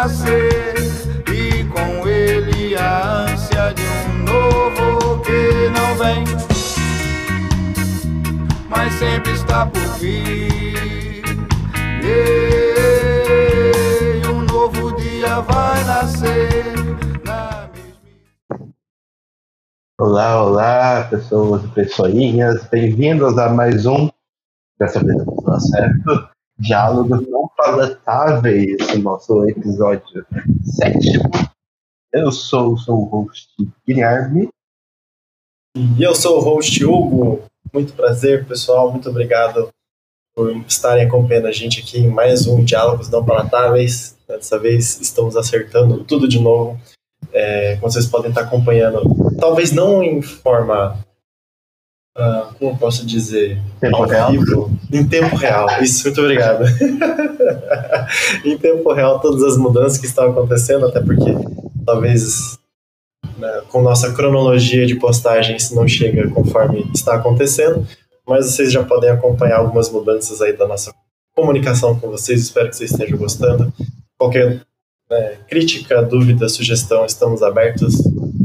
[0.00, 0.76] nascer
[1.30, 6.24] e com ele a ânsia de um novo que não vem,
[8.70, 11.22] mas sempre está por vir.
[12.02, 16.64] E um novo dia vai nascer.
[20.00, 24.08] Olá, olá, pessoas e pessoinhas, bem-vindos a mais um,
[24.78, 25.22] dessa vez
[25.70, 30.24] certo, Diálogos Não Palatáveis, o nosso episódio
[30.62, 31.30] sétimo.
[32.10, 33.50] Eu sou, sou o host
[33.86, 34.48] Guilherme,
[35.76, 37.42] E eu sou o host Hugo.
[37.70, 38.90] Muito prazer, pessoal.
[38.90, 39.68] Muito obrigado
[40.34, 44.16] por estarem acompanhando a gente aqui em mais um Diálogos Não Palatáveis.
[44.26, 46.80] Dessa vez estamos acertando tudo de novo.
[47.30, 49.02] É, como vocês podem estar acompanhando,
[49.38, 50.98] talvez não em forma.
[52.16, 53.60] Ah, como eu posso dizer?
[53.80, 54.30] tempo ao real.
[54.32, 55.68] vivo, em tempo real.
[55.82, 56.64] Isso, muito obrigado.
[58.44, 61.32] em tempo real, todas as mudanças que estão acontecendo, até porque
[61.86, 62.58] talvez
[63.38, 67.86] né, com nossa cronologia de postagens não chega conforme está acontecendo,
[68.26, 70.92] mas vocês já podem acompanhar algumas mudanças aí da nossa
[71.34, 72.40] comunicação com vocês.
[72.40, 73.72] Espero que vocês estejam gostando.
[74.18, 74.60] Qualquer
[75.10, 77.94] né, crítica, dúvida, sugestão, estamos abertos,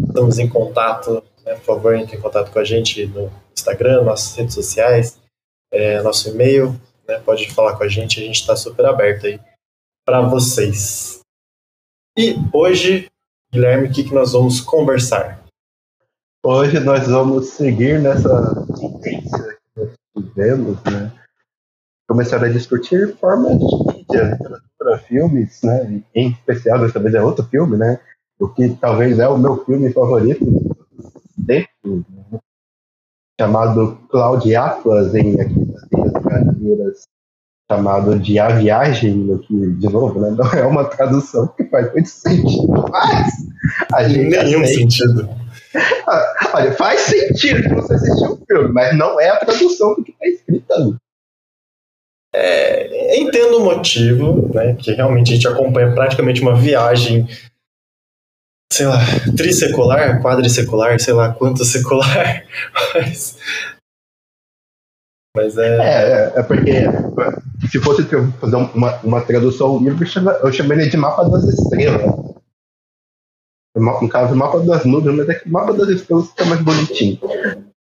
[0.08, 1.22] estamos em contato.
[1.46, 5.20] né, por favor, entre em contato com a gente no Instagram, nossas redes sociais,
[5.72, 6.80] é, nosso e-mail.
[7.08, 9.40] né, pode falar com a gente, a gente está super aberto aí
[10.06, 11.22] para vocês.
[12.18, 13.10] E hoje,
[13.52, 15.44] Guilherme, o que, que nós vamos conversar?
[16.44, 21.12] Hoje nós vamos seguir nessa tendência que nós tivemos, né?
[22.08, 26.04] Começar a discutir formas de mídia, literatura, filmes, né?
[26.14, 28.00] Em especial, dessa vez é outro filme, né?
[28.40, 30.46] O que talvez é o meu filme favorito
[31.36, 32.40] dentro, né?
[33.40, 37.08] Chamado Cloud Atlas, em aqui nas linhas brasileiras,
[37.70, 40.32] chamado de A Viagem, no que, de novo, né?
[40.32, 43.34] Não é uma tradução que faz muito sentido, mas
[43.94, 44.80] a gente Nenhum aceita.
[44.80, 45.30] sentido.
[46.54, 50.12] Olha, faz sentido que você assistiu o filme, mas não é a tradução do que
[50.12, 50.96] está escrito ali.
[52.34, 54.76] É, entendo o motivo, né?
[54.76, 57.28] Que realmente a gente acompanha praticamente uma viagem,
[58.72, 58.98] sei lá,
[59.38, 62.46] trissecular, quadrisecular, sei lá quanto secular,
[62.94, 63.38] mas.
[65.36, 65.78] Mas é.
[65.78, 66.72] É, é, é porque
[67.70, 68.04] se fosse
[68.40, 72.04] fazer uma, uma tradução eu chama- eu chamaria de Mapa das Estrelas.
[73.76, 77.20] No caso, Mapa das Nuvens, mas é que Mapa das Estrelas fica mais bonitinho.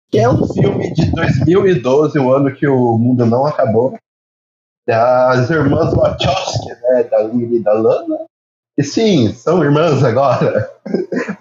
[0.09, 3.95] Que é um filme de 2012, o ano que o mundo não acabou,
[4.87, 8.25] das irmãs Wachowski, né, da Lily e da Lana.
[8.77, 10.71] E sim, são irmãs agora.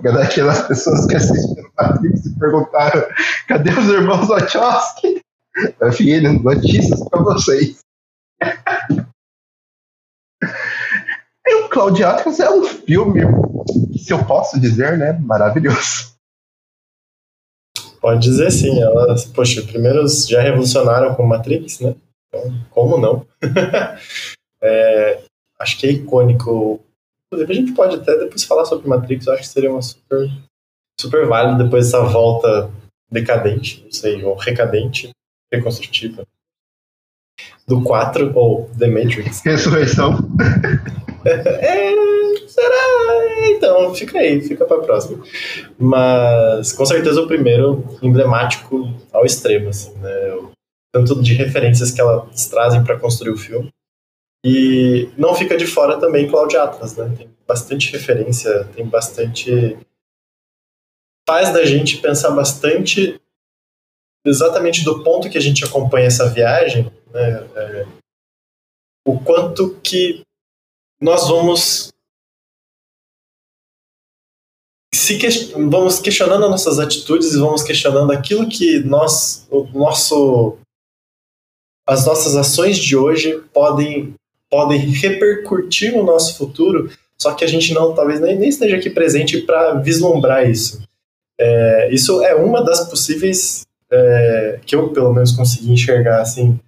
[0.00, 3.03] Daquelas pessoas que assistiram Matrix e perguntaram
[3.48, 5.22] cadê os irmãos Wachowski?
[5.92, 7.81] Filho, notícias pra vocês.
[11.47, 13.21] E o Cloud Atlas é um filme,
[13.98, 16.12] se eu posso dizer, né, maravilhoso.
[18.00, 21.94] Pode dizer sim, elas, poxa, primeiro já revolucionaram com Matrix, né?
[22.28, 23.26] Então, como não?
[24.65, 25.25] É,
[25.59, 26.81] acho que é icônico.
[27.32, 30.28] Inclusive, a gente pode até depois falar sobre Matrix, eu acho que seria uma super,
[31.00, 32.70] super válido depois dessa volta
[33.10, 35.10] decadente, não sei, ou recadente,
[35.50, 36.26] reconstrutiva.
[37.66, 39.42] Do 4, ou The Matrix.
[39.44, 40.19] Ressurreição.
[41.25, 43.48] É, será?
[43.50, 45.22] Então, fica aí, fica pra próxima.
[45.78, 50.10] Mas, com certeza, o primeiro emblemático ao extremo, assim, né?
[50.92, 53.71] Tanto de referências que elas trazem para construir o filme.
[54.44, 57.14] E não fica de fora também Cloud Atlas, né?
[57.16, 59.78] Tem bastante referência, tem bastante.
[61.28, 63.20] faz da gente pensar bastante
[64.26, 67.48] exatamente do ponto que a gente acompanha essa viagem, né?
[67.56, 67.86] É,
[69.06, 70.22] o quanto que
[71.00, 71.92] nós vamos
[74.94, 80.59] se ques- vamos questionando as nossas atitudes e vamos questionando aquilo que nós o nosso
[81.89, 84.15] as nossas ações de hoje podem
[84.53, 88.91] podem repercutir no nosso futuro só que a gente não talvez nem, nem esteja aqui
[88.91, 90.83] presente para vislumbrar isso
[91.41, 96.59] É, isso é uma das possíveis é, que eu pelo menos consegui enxergar assim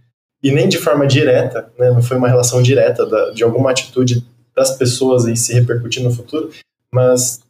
[0.43, 4.25] e nem de forma direta, né, não foi uma relação direta da- de alguma atitude
[4.57, 6.51] das pessoas em se repercutir no futuro,
[6.93, 7.41] mas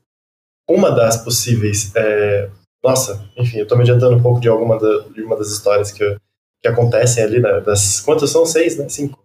[0.69, 2.49] uma das possíveis, é,
[2.83, 5.91] nossa, enfim, eu tô me adiantando um pouco de alguma da- de uma das histórias
[5.93, 6.17] que,
[6.63, 8.47] que acontecem ali, né, das, quantas são?
[8.47, 8.89] Seis, né?
[8.89, 9.19] Cinco.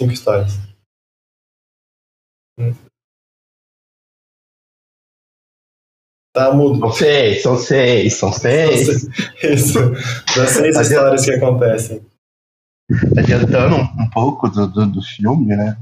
[0.00, 0.58] Cinco histórias.
[2.58, 2.74] Hum.
[6.34, 6.78] Tá mudo.
[6.80, 9.08] São seis, são seis, são seis.
[9.42, 9.78] Isso,
[10.36, 12.04] das seis histórias que acontecem.
[13.16, 15.78] Adiantando um, pouco do, do, do filme, né?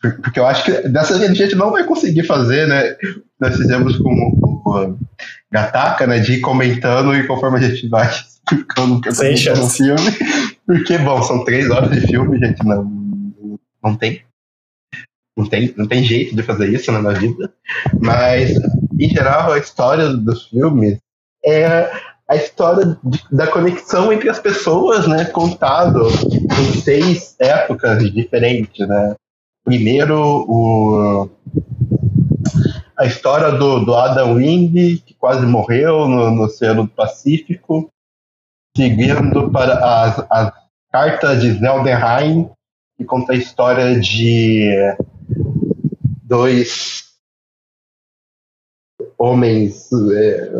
[0.00, 2.96] Porque eu acho que dessa vez a gente não vai conseguir fazer, né?
[3.38, 4.98] Nós fizemos com o
[5.52, 6.18] Gataka, né?
[6.20, 10.10] De ir comentando e conforme a gente vai explicando o que aconteceu no filme.
[10.66, 13.01] Porque, bom, são três horas de filme, gente, não,
[13.82, 14.24] não tem.
[15.36, 17.52] Não tem, não tem jeito de fazer isso né, na vida.
[18.00, 18.54] Mas,
[18.98, 20.98] em geral, a história dos filmes
[21.44, 21.90] é
[22.28, 25.24] a história de, da conexão entre as pessoas, né?
[25.24, 29.14] Contado em seis épocas diferentes, né?
[29.64, 31.30] Primeiro, o,
[32.98, 37.88] a história do, do Adam Wing, que quase morreu no, no Oceano Pacífico,
[38.76, 40.52] seguindo para as, as
[40.90, 42.50] cartas de Zeldenheim,
[43.02, 44.70] que conta a história de
[46.22, 47.02] dois
[49.18, 50.50] homens é,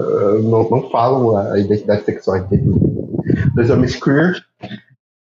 [0.42, 2.66] não, não, falam a identidade sexual deles.
[3.54, 4.44] Dois homens queer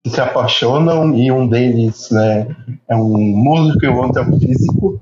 [0.04, 2.48] que se apaixonam e um deles né,
[2.88, 5.02] é um músico e o outro é um físico.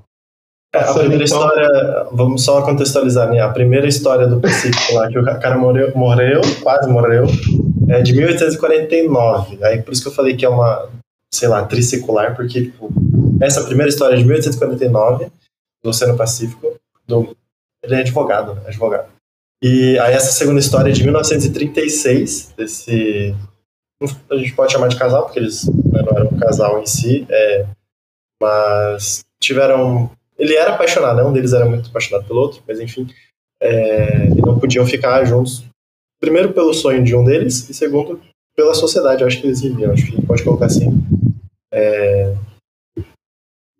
[0.74, 1.24] A primeira então...
[1.24, 3.40] história, vamos só contextualizar, né?
[3.40, 7.26] A primeira história do Pacífico lá, que o cara morreu, morreu, quase morreu,
[7.88, 9.64] é de 1849.
[9.64, 10.88] Aí por isso que eu falei que é uma,
[11.34, 12.90] sei lá, trisecular, porque tipo,
[13.40, 15.26] essa primeira história é de 1849,
[15.82, 17.36] do Oceano Pacífico, do,
[17.82, 18.62] ele é advogado, né?
[18.66, 19.08] Advogado.
[19.62, 23.34] E aí essa segunda história é de 1936, desse
[24.30, 27.26] a gente pode chamar de casal, porque eles né, não eram um casal em si,
[27.30, 27.66] é,
[28.40, 30.10] mas tiveram.
[30.36, 31.22] Ele era apaixonado, né?
[31.22, 33.06] um deles era muito apaixonado pelo outro, mas enfim,
[33.60, 35.64] é, não podiam ficar juntos.
[36.20, 38.20] Primeiro pelo sonho de um deles, e segundo
[38.56, 40.90] pela sociedade, eu acho que eles viviam, acho que pode colocar assim.
[41.74, 42.34] É,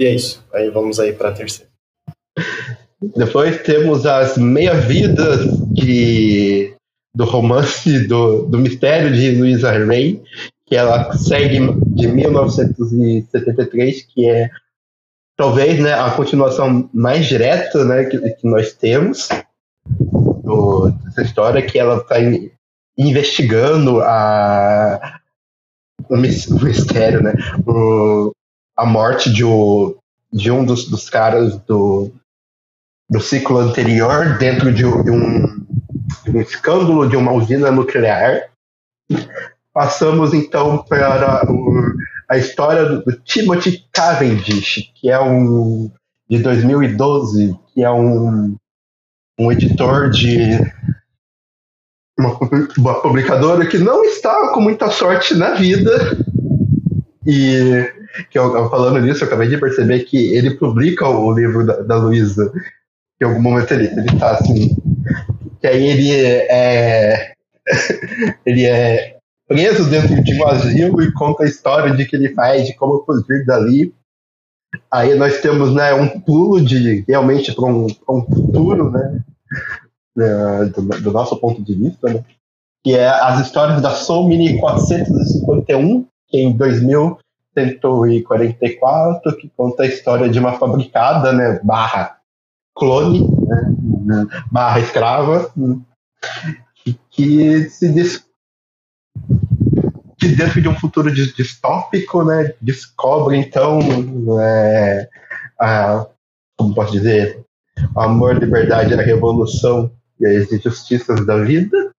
[0.00, 0.44] e é isso.
[0.52, 1.70] Aí vamos aí para a terceira.
[3.17, 6.75] Depois temos as meia-vidas de
[7.14, 10.20] do romance do, do mistério de Louisa Ray,
[10.67, 11.61] que ela segue
[11.94, 14.50] de 1973, que é
[15.37, 19.29] talvez né, a continuação mais direta né, que, que nós temos
[19.88, 22.17] do, dessa história, que ela está
[22.99, 25.20] investigando a,
[26.08, 27.34] o, mistério, né,
[27.66, 28.32] o,
[28.76, 29.96] a morte de, o,
[30.32, 32.10] de um dos, dos caras do,
[33.08, 35.64] do ciclo anterior dentro de, de um
[36.28, 38.48] um escândalo de uma usina nuclear.
[39.72, 41.94] Passamos então para o,
[42.28, 45.90] a história do, do, Timothy Cavendish, que é um
[46.28, 48.56] de 2012, que é um,
[49.38, 50.58] um editor de
[52.19, 52.38] uma,
[52.78, 56.16] uma publicadora que não está com muita sorte na vida
[57.26, 57.93] e
[58.31, 61.96] que eu, falando nisso, eu acabei de perceber que ele publica o livro da, da
[61.96, 62.52] Luísa.
[63.20, 64.76] Em algum momento ele, ele tá assim,
[65.61, 67.32] que aí ele é,
[68.46, 69.16] ele é
[69.49, 73.05] preso dentro de um asilo e conta a história de que ele faz, de como
[73.05, 73.93] fugir dali.
[74.90, 79.20] Aí nós temos né, um pulo de realmente para um, um futuro, né,
[80.16, 82.25] né, do, do, nosso ponto de vista, né,
[82.82, 90.28] que é as histórias da Soul Mini 451, que em 2144, que conta a história
[90.28, 92.19] de uma fabricada, né, barra
[92.76, 93.28] clone,
[94.05, 95.50] né, barra escrava,
[97.11, 98.25] que se diz
[100.19, 103.78] que dentro de um futuro distópico, né, descobre então
[104.40, 105.09] é,
[105.61, 106.06] a,
[106.56, 107.44] como posso dizer,
[107.97, 109.90] amor, liberdade, a revolução
[110.21, 111.90] e as injustiças da vida.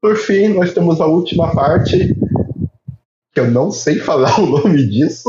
[0.00, 2.14] Por fim, nós temos a última parte,
[3.32, 5.28] que eu não sei falar o nome disso,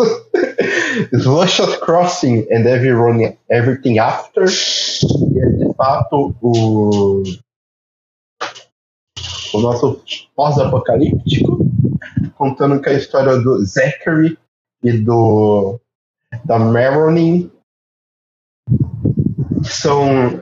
[1.13, 7.23] Slushes Crossing and Everyone, Everything After, que é de fato o,
[9.53, 10.01] o nosso
[10.35, 11.65] pós-apocalíptico,
[12.35, 14.37] contando com a história do Zachary
[14.83, 15.79] e do
[16.43, 17.49] da Marilyn,
[19.63, 20.39] são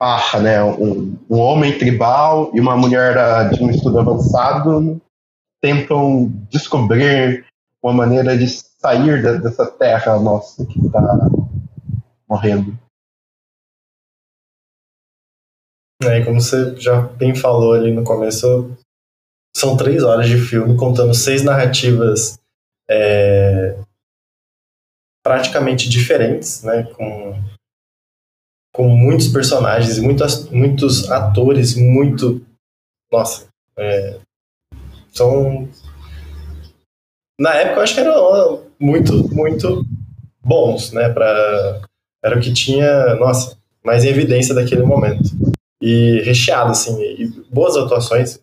[0.00, 5.00] ah, né, um, um homem tribal e uma mulher de um estudo avançado
[5.60, 7.44] tentam descobrir
[7.82, 11.00] uma maneira de sair dessa terra nossa que está
[12.28, 12.78] morrendo.
[16.04, 18.70] É, como você já bem falou ali no começo,
[19.56, 22.38] são três horas de filme contando seis narrativas
[22.88, 23.76] é,
[25.24, 27.34] praticamente diferentes, né, com,
[28.78, 32.40] com muitos personagens, muitos, muitos atores, muito.
[33.10, 34.20] Nossa, é,
[35.12, 35.68] são.
[37.40, 39.84] Na época eu acho que eram muito, muito
[40.40, 41.08] bons, né?
[41.08, 41.80] Pra,
[42.24, 45.28] era o que tinha, nossa, mais em evidência daquele momento.
[45.82, 48.38] E recheado, assim, e boas atuações.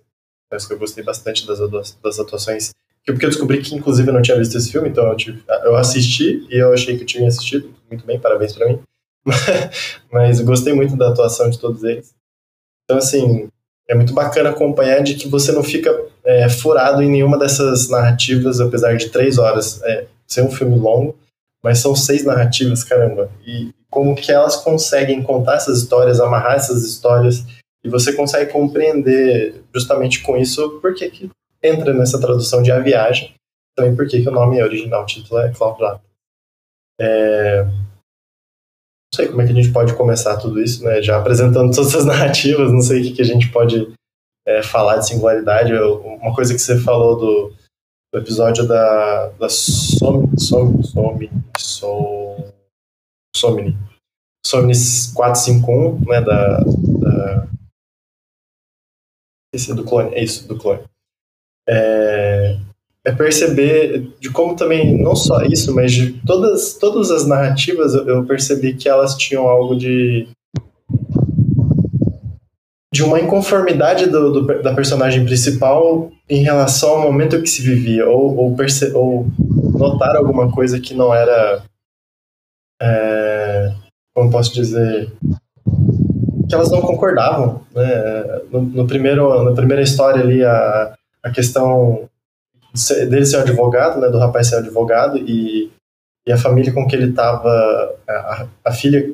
[0.52, 1.60] Acho que eu gostei bastante das,
[2.02, 2.72] das atuações
[3.06, 5.76] porque eu descobri que, inclusive, eu não tinha visto esse filme, então eu, tive, eu
[5.76, 7.72] assisti e eu achei que eu tinha assistido.
[7.88, 8.80] Muito bem, parabéns para mim.
[10.12, 12.14] Mas gostei muito da atuação de todos eles.
[12.84, 13.50] Então, assim,
[13.88, 15.92] é muito bacana acompanhar de que você não fica
[16.24, 21.18] é, furado em nenhuma dessas narrativas, apesar de três horas é, ser um filme longo,
[21.64, 23.32] mas são seis narrativas, caramba.
[23.46, 27.44] E como que elas conseguem contar essas histórias, amarrar essas histórias,
[27.84, 31.30] e você consegue compreender justamente com isso porque que
[31.62, 33.34] entra nessa tradução de A Viagem,
[33.76, 35.80] também porque que o nome é original, o título é Cloud
[37.00, 37.95] É, não
[39.16, 41.02] sei como é que a gente pode começar tudo isso, né?
[41.02, 43.92] Já apresentando todas as narrativas, não sei o que, que a gente pode
[44.46, 45.74] é, falar de singularidade.
[45.74, 47.54] Uma coisa que você falou do,
[48.14, 51.20] do episódio da, da Som, Som, Som,
[51.58, 52.54] Som,
[53.36, 53.78] Somni,
[54.46, 54.74] Somni
[55.16, 56.22] 451, né?
[56.22, 57.48] Da, da
[59.54, 60.84] esse é do clone, é isso, do clone.
[61.68, 62.60] É,
[63.06, 68.26] é perceber de como também, não só isso, mas de todas, todas as narrativas eu,
[68.26, 70.28] percebi que elas tinham algo de.
[72.92, 78.10] de uma inconformidade do, do, da personagem principal em relação ao momento que se vivia,
[78.10, 79.28] ou, ou, perce, ou
[79.78, 81.62] notar alguma coisa que não era.
[82.82, 83.72] É,
[84.16, 85.12] como posso dizer?
[86.48, 87.62] que elas não concordavam.
[87.74, 88.42] Né?
[88.52, 90.94] No, no, primeiro, na primeira história ali, a,
[91.24, 92.08] a questão
[93.10, 95.72] dele ser advogado, né, do rapaz ser advogado, e,
[96.28, 97.50] e a família com que ele estava,
[98.08, 99.14] a, a, filha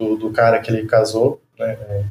[0.00, 2.10] do, do, cara que ele casou, né,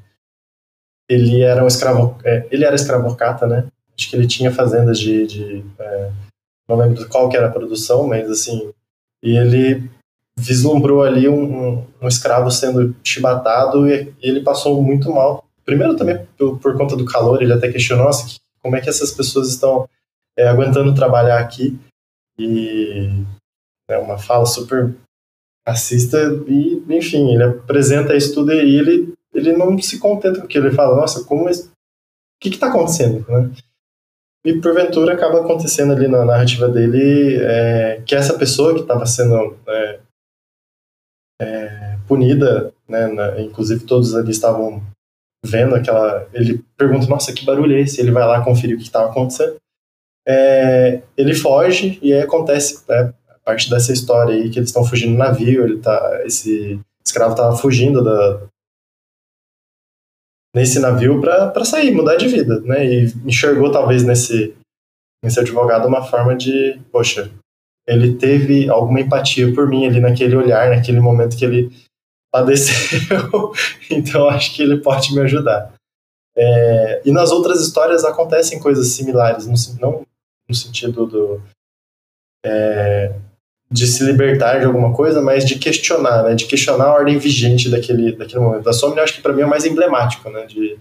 [1.09, 3.65] ele era um escravo, é, ele era escravocata, né,
[3.97, 6.11] acho que ele tinha fazendas de, de é,
[6.67, 8.71] não lembro qual que era a produção, mas assim,
[9.21, 9.89] e ele
[10.37, 15.45] vislumbrou ali um, um, um escravo sendo chibatado e ele passou muito mal.
[15.63, 19.11] Primeiro também por, por conta do calor, ele até questionou, nossa, como é que essas
[19.11, 19.87] pessoas estão
[20.37, 21.79] é, aguentando trabalhar aqui
[22.37, 23.09] e
[23.89, 24.95] é uma fala super
[25.67, 30.67] racista e, enfim, ele apresenta isso tudo e ele, ele não se contenta com aquilo,
[30.67, 31.53] ele fala, nossa, como o
[32.41, 33.51] que está acontecendo, né?
[34.45, 39.57] E porventura acaba acontecendo ali na narrativa dele é, que essa pessoa que estava sendo
[39.65, 39.99] é,
[41.41, 44.83] é, punida, né, na, inclusive todos ali estavam
[45.45, 46.27] vendo aquela.
[46.33, 48.01] Ele pergunta, nossa, que barulho é esse?
[48.01, 49.55] Ele vai lá conferir o que estava acontecendo
[50.27, 54.85] é, ele foge e aí acontece né, a parte dessa história aí que eles estão
[54.85, 58.41] fugindo do navio, ele tá, esse escravo estava fugindo da,
[60.55, 62.85] nesse navio para sair, mudar de vida, né?
[62.85, 64.55] E enxergou talvez nesse
[65.23, 67.31] nesse advogado uma forma de, poxa,
[67.87, 71.71] ele teve alguma empatia por mim ali naquele olhar, naquele momento que ele
[72.29, 73.53] padeceu,
[73.89, 75.73] então acho que ele pode me ajudar.
[76.35, 79.47] É, e nas outras histórias acontecem coisas similares,
[79.79, 80.05] não,
[80.47, 81.41] no sentido do,
[82.45, 83.13] é,
[83.71, 87.69] de se libertar de alguma coisa, mas de questionar, né, de questionar a ordem vigente
[87.69, 88.69] daquele, daquele momento.
[88.69, 90.77] A Somni, eu acho que para mim é o mais emblemático, né, de,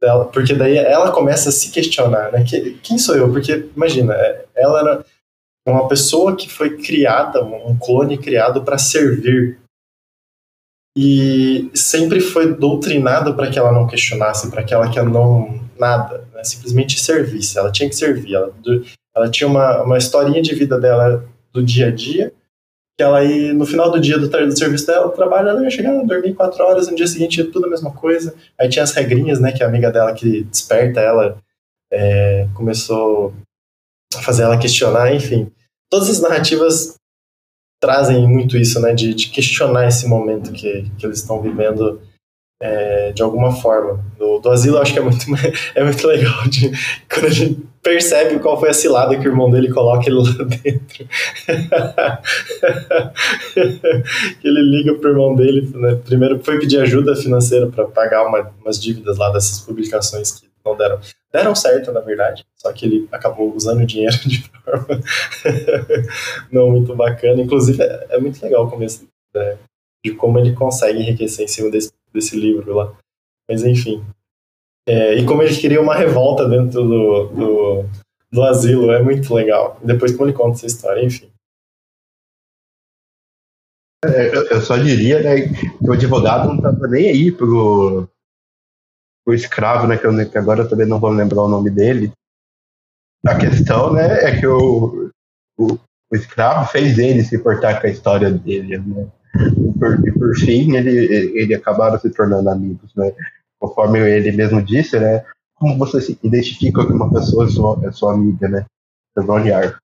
[0.00, 3.30] dela, porque daí ela começa a se questionar, né, que, quem sou eu?
[3.30, 5.04] Porque, imagina, é, ela era
[5.66, 9.58] uma pessoa que foi criada, um clone criado para servir
[10.96, 16.26] e sempre foi doutrinado para que ela não questionasse, para que ela que não nada,
[16.34, 16.44] né?
[16.44, 17.58] simplesmente servisse.
[17.58, 18.34] Ela tinha que servir.
[18.34, 18.52] Ela,
[19.14, 22.32] ela tinha uma, uma historinha de vida dela do dia a dia,
[22.96, 25.92] que ela ia, no final do dia do, do serviço dela, trabalho, ela ia chegar,
[26.04, 28.34] dormir quatro horas, no dia seguinte tudo a mesma coisa.
[28.58, 31.38] Aí tinha as regrinhas, né, que a amiga dela que desperta ela
[31.92, 33.34] é, começou
[34.14, 35.50] a fazer ela questionar, enfim.
[35.90, 36.96] Todas as narrativas
[37.80, 42.00] trazem muito isso, né, de, de questionar esse momento que, que eles estão vivendo
[42.60, 44.04] é, de alguma forma.
[44.18, 45.24] Do, do asilo eu acho que é muito,
[45.74, 46.70] é muito legal de,
[47.12, 50.32] quando a gente percebe qual foi a cilada que o irmão dele coloca ele lá
[50.44, 51.06] dentro.
[54.42, 58.80] ele liga pro irmão dele, né, primeiro foi pedir ajuda financeira para pagar uma, umas
[58.80, 60.98] dívidas lá dessas publicações que não deram.
[61.32, 65.00] Deram certo, na verdade, só que ele acabou usando o dinheiro de forma
[66.50, 67.40] não muito bacana.
[67.40, 69.56] Inclusive, é, é muito legal o começo né,
[70.04, 72.96] de como ele consegue enriquecer em cima desse, desse livro lá.
[73.48, 74.04] Mas, enfim.
[74.88, 77.84] É, e como ele queria uma revolta dentro do, do,
[78.30, 79.78] do asilo, é muito legal.
[79.82, 81.30] Depois, como ele conta essa história, enfim.
[84.04, 88.08] É, eu só diria né, que o advogado não estava nem aí pro,
[89.26, 92.12] o escravo, né, que, eu, que agora eu também não vou lembrar o nome dele.
[93.26, 95.10] A questão, né, é que o,
[95.58, 95.72] o,
[96.10, 99.10] o escravo fez ele se importar com a história dele, né?
[99.34, 100.90] E por, e por fim, ele,
[101.38, 103.12] ele acabaram se tornando amigos, né?
[103.58, 105.24] Conforme ele mesmo disse, né?
[105.54, 108.66] Como você se identifica com uma pessoa é sua, é sua amiga, né?
[109.28, 109.78] olhar.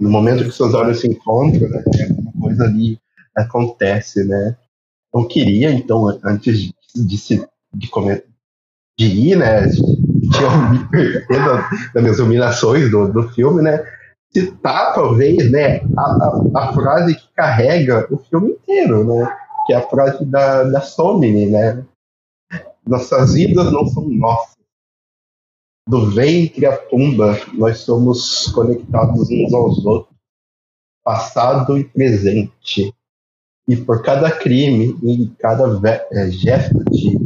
[0.00, 3.00] No momento que seus olhos se encontram, né, alguma coisa ali
[3.34, 4.56] acontece, né?
[5.14, 8.26] Eu queria, então, antes de, de, de, comer,
[8.98, 11.24] de ir, né, de, de eu me perder
[11.94, 13.82] das minhas iluminações do, do filme, né,
[14.32, 19.76] citar, talvez, né, a, a, a, frase que carrega o filme inteiro, né, que é
[19.76, 21.84] a frase da, da Somni, né,
[22.88, 24.56] nossas vidas não são nossas.
[25.86, 30.14] Do ventre à tumba, nós somos conectados uns aos outros,
[31.02, 32.94] passado e presente.
[33.66, 35.64] E por cada crime e cada
[36.12, 37.16] é, gesto de.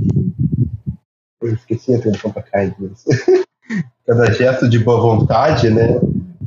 [1.40, 2.59] Eu esqueci a tradução para cá,
[4.06, 5.99] cada gesto de boa vontade, né?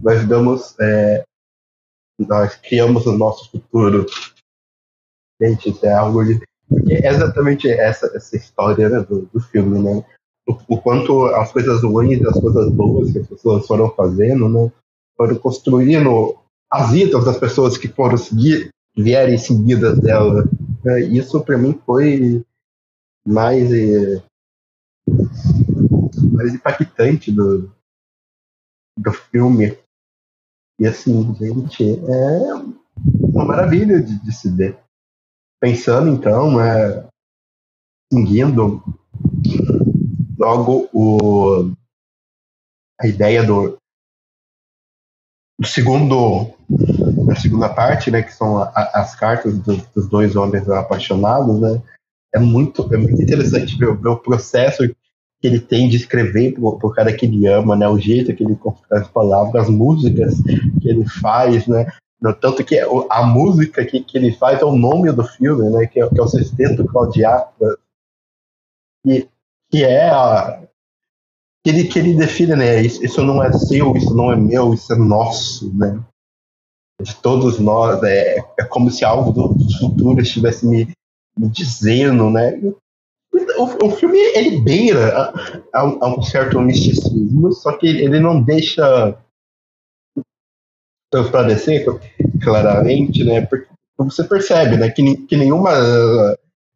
[0.06, 0.80] Nós damos.
[0.80, 1.24] É...
[2.20, 4.06] Nós criamos o nosso futuro.
[5.42, 6.40] Gente, isso é algo de
[6.90, 10.06] é exatamente essa, essa história né, do, do filme, né?
[10.48, 14.48] O, o, quanto as coisas ruins e as coisas boas que as pessoas foram fazendo,
[14.48, 14.72] né?
[15.18, 16.38] Foram construindo
[16.72, 20.44] as vidas das pessoas que foram seguir, vierem seguidas dela.
[20.84, 21.02] Né?
[21.02, 22.44] Isso para mim foi
[23.28, 24.24] mais, é,
[26.32, 27.72] mais impactante do,
[28.98, 29.78] do filme.
[30.80, 32.54] E assim, gente, é
[33.34, 34.78] uma maravilha de, de se ver.
[35.60, 37.08] Pensando então, é,
[38.12, 38.84] seguindo
[40.38, 41.72] logo o,
[43.00, 43.78] a ideia do,
[45.60, 46.54] do segundo
[47.28, 51.60] da segunda parte, né, que são a, a, as cartas do, dos dois homens apaixonados,
[51.60, 51.82] né,
[52.34, 54.84] é muito, é muito interessante ver, ver o processo
[55.46, 58.44] que ele tem de escrever por, por cara que ele ama, né, o jeito que
[58.44, 60.42] ele constrói as palavras, as músicas
[60.82, 61.86] que ele faz, né,
[62.34, 65.86] tanto que a música que, que ele faz é o nome do filme, né?
[65.86, 67.78] Que é, que é o Sexteto Claudiatra.
[69.06, 69.28] E
[69.70, 70.64] que é a.
[71.64, 72.82] Que ele, que ele define, né?
[72.82, 76.00] Isso, isso não é seu, isso não é meu, isso é nosso, né?
[77.02, 78.02] De todos nós.
[78.04, 80.92] É, é como se algo do futuro estivesse me,
[81.38, 82.60] me dizendo, né?
[83.58, 85.30] O, o, filme ele beira a,
[85.74, 89.18] a, a, um certo misticismo, só que ele não deixa
[91.12, 91.86] transparecer
[92.42, 93.42] claramente, né?
[93.42, 93.68] Porque
[93.98, 95.72] você percebe, né, que, que nenhuma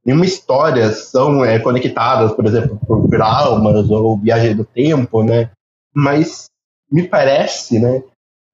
[0.06, 5.52] nenhuma história são é, conectadas, por exemplo, por, almas ou viagem do tempo, né?
[5.94, 6.46] Mas
[6.92, 8.02] me parece, né,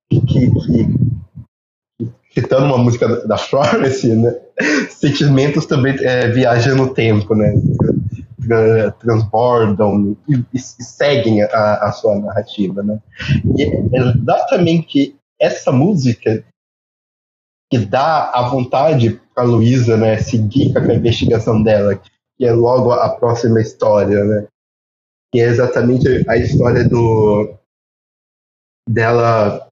[0.10, 0.52] que, que,
[2.34, 4.45] citando uma música da Florence, né,
[4.90, 7.54] sentimentos também é, viajam no tempo, né?
[9.00, 13.00] transbordam e, e seguem a, a, sua narrativa, né?
[13.58, 16.44] E é exatamente essa música
[17.72, 21.96] que dá a vontade para Luísa, né, seguir com a investigação dela,
[22.38, 24.48] que é logo a próxima história, né?
[25.34, 27.56] Que é exatamente a história do
[28.88, 29.65] dela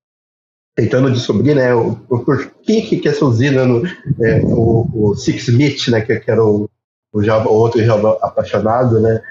[0.76, 3.86] tentando descobrir, né, o, o porquê que essa usina, no,
[4.22, 6.70] é, o, o Six Smith, né, que, que era o,
[7.14, 9.22] o, o outro jovem apaixonado, né,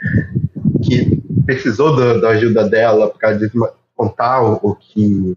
[0.84, 3.38] que precisou da, da ajuda dela para
[3.94, 5.36] contar o, o que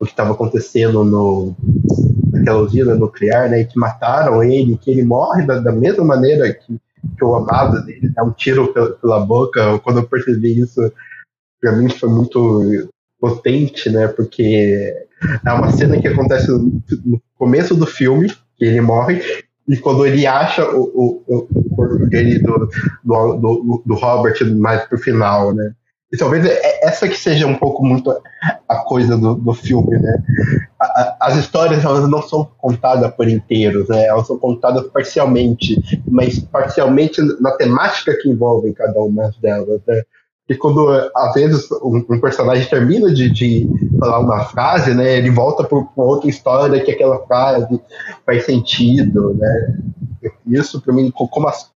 [0.00, 1.54] o que estava acontecendo no,
[2.32, 6.52] naquela usina nuclear, né, e que mataram ele, que ele morre da, da mesma maneira
[6.52, 6.78] que,
[7.16, 9.78] que o amado dele dá um tiro pela, pela boca.
[9.80, 10.92] Quando eu percebi isso,
[11.60, 12.88] para mim foi muito
[13.20, 15.06] potente, né, porque
[15.44, 19.22] é uma cena que acontece no, começo do filme, que ele morre,
[19.68, 20.82] e quando ele acha o,
[21.26, 22.68] o, o corpo dele do,
[23.02, 25.72] do, do, do Robert mais pro final, né?
[26.12, 28.16] E talvez é, essa que seja um pouco muito
[28.68, 30.22] a coisa do, do filme, né?
[31.20, 34.06] as histórias elas não são contadas por inteiros, né?
[34.06, 40.02] Elas são contadas parcialmente, mas parcialmente na temática que envolve cada uma delas, né?
[40.48, 43.66] E quando, às vezes, um, um personagem termina de, de,
[43.98, 45.16] falar uma frase, né?
[45.16, 47.80] Ele volta para outra história que aquela frase
[48.26, 49.78] faz sentido, né?
[50.46, 51.72] Isso, para mim, como as,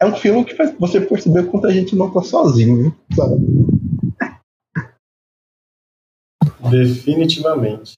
[0.00, 3.36] é um filme que faz você perceber quanto a gente não tá sozinho, sabe?
[6.70, 7.94] Definitivamente.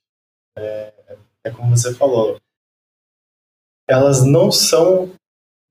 [0.59, 0.93] É,
[1.45, 2.39] é como você falou.
[3.89, 5.13] Elas não são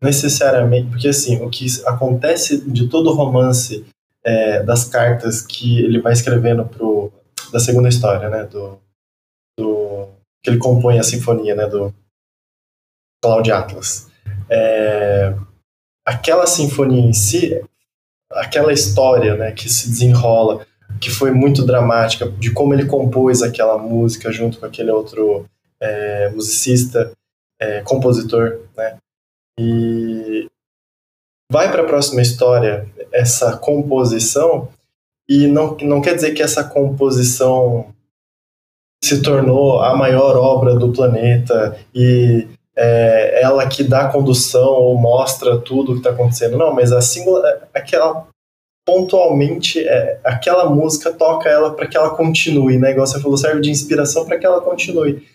[0.02, 0.90] necessariamente.
[0.90, 3.86] Porque, assim, o que acontece de todo romance
[4.24, 7.12] é, das cartas que ele vai escrevendo pro,
[7.52, 8.44] da segunda história, né?
[8.46, 8.80] Do,
[9.58, 10.08] do,
[10.44, 11.68] que ele compõe a sinfonia, né?
[11.68, 11.94] Do
[13.24, 14.10] Cloud Atlas.
[14.50, 15.36] É,
[16.06, 17.62] aquela sinfonia em si,
[18.32, 20.66] aquela história né, que se desenrola,
[21.00, 25.46] que foi muito dramática, de como ele compôs aquela música junto com aquele outro
[25.80, 27.12] é, musicista,
[27.60, 28.98] é, compositor, né?
[29.60, 30.48] E
[31.52, 34.70] vai para a próxima história essa composição
[35.28, 37.94] e não, não quer dizer que essa composição
[39.04, 45.58] se tornou a maior obra do planeta e é, ela que dá condução ou mostra
[45.60, 46.58] tudo o que está acontecendo.
[46.58, 48.28] Não, mas a singular, aquela
[48.86, 52.92] pontualmente é, aquela música toca ela para que ela continue, né?
[52.92, 55.26] Igual você falou, serve de inspiração para que ela continue.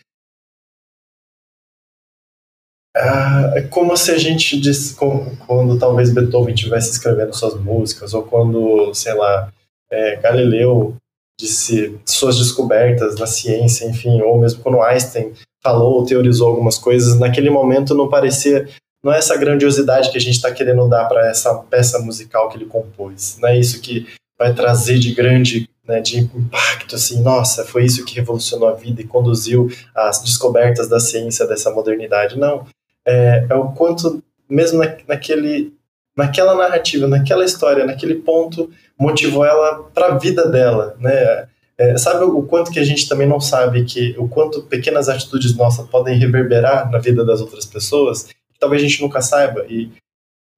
[2.98, 8.14] Ah, é como se a gente diz, como, quando talvez Beethoven estivesse escrevendo suas músicas,
[8.14, 9.52] ou quando, sei lá,
[9.90, 10.96] é, Galileu
[11.38, 15.32] disse suas descobertas da ciência, enfim, ou mesmo quando Einstein
[15.62, 18.66] falou, teorizou algumas coisas, naquele momento não parecia,
[19.04, 22.56] não é essa grandiosidade que a gente está querendo dar para essa peça musical que
[22.56, 24.06] ele compôs, não é isso que
[24.38, 29.02] vai trazer de grande, né, de impacto, assim, nossa, foi isso que revolucionou a vida
[29.02, 32.66] e conduziu às descobertas da ciência dessa modernidade, não,
[33.06, 35.72] é, é o quanto, mesmo na, naquele,
[36.16, 41.48] naquela narrativa, naquela história, naquele ponto, motivou ela para a vida dela, né?
[41.78, 45.54] É, sabe o quanto que a gente também não sabe que o quanto pequenas atitudes
[45.54, 49.90] nossas podem reverberar na vida das outras pessoas, que talvez a gente nunca saiba e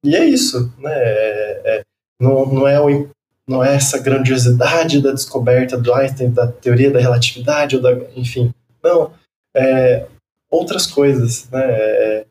[0.04, 0.92] e é isso, né?
[0.94, 1.82] É, é,
[2.20, 3.08] não, não é o
[3.46, 8.52] não é essa grandiosidade da descoberta do Einstein, da teoria da relatividade, ou da, enfim,
[8.84, 9.10] não,
[9.56, 10.06] é,
[10.50, 12.26] outras coisas, né?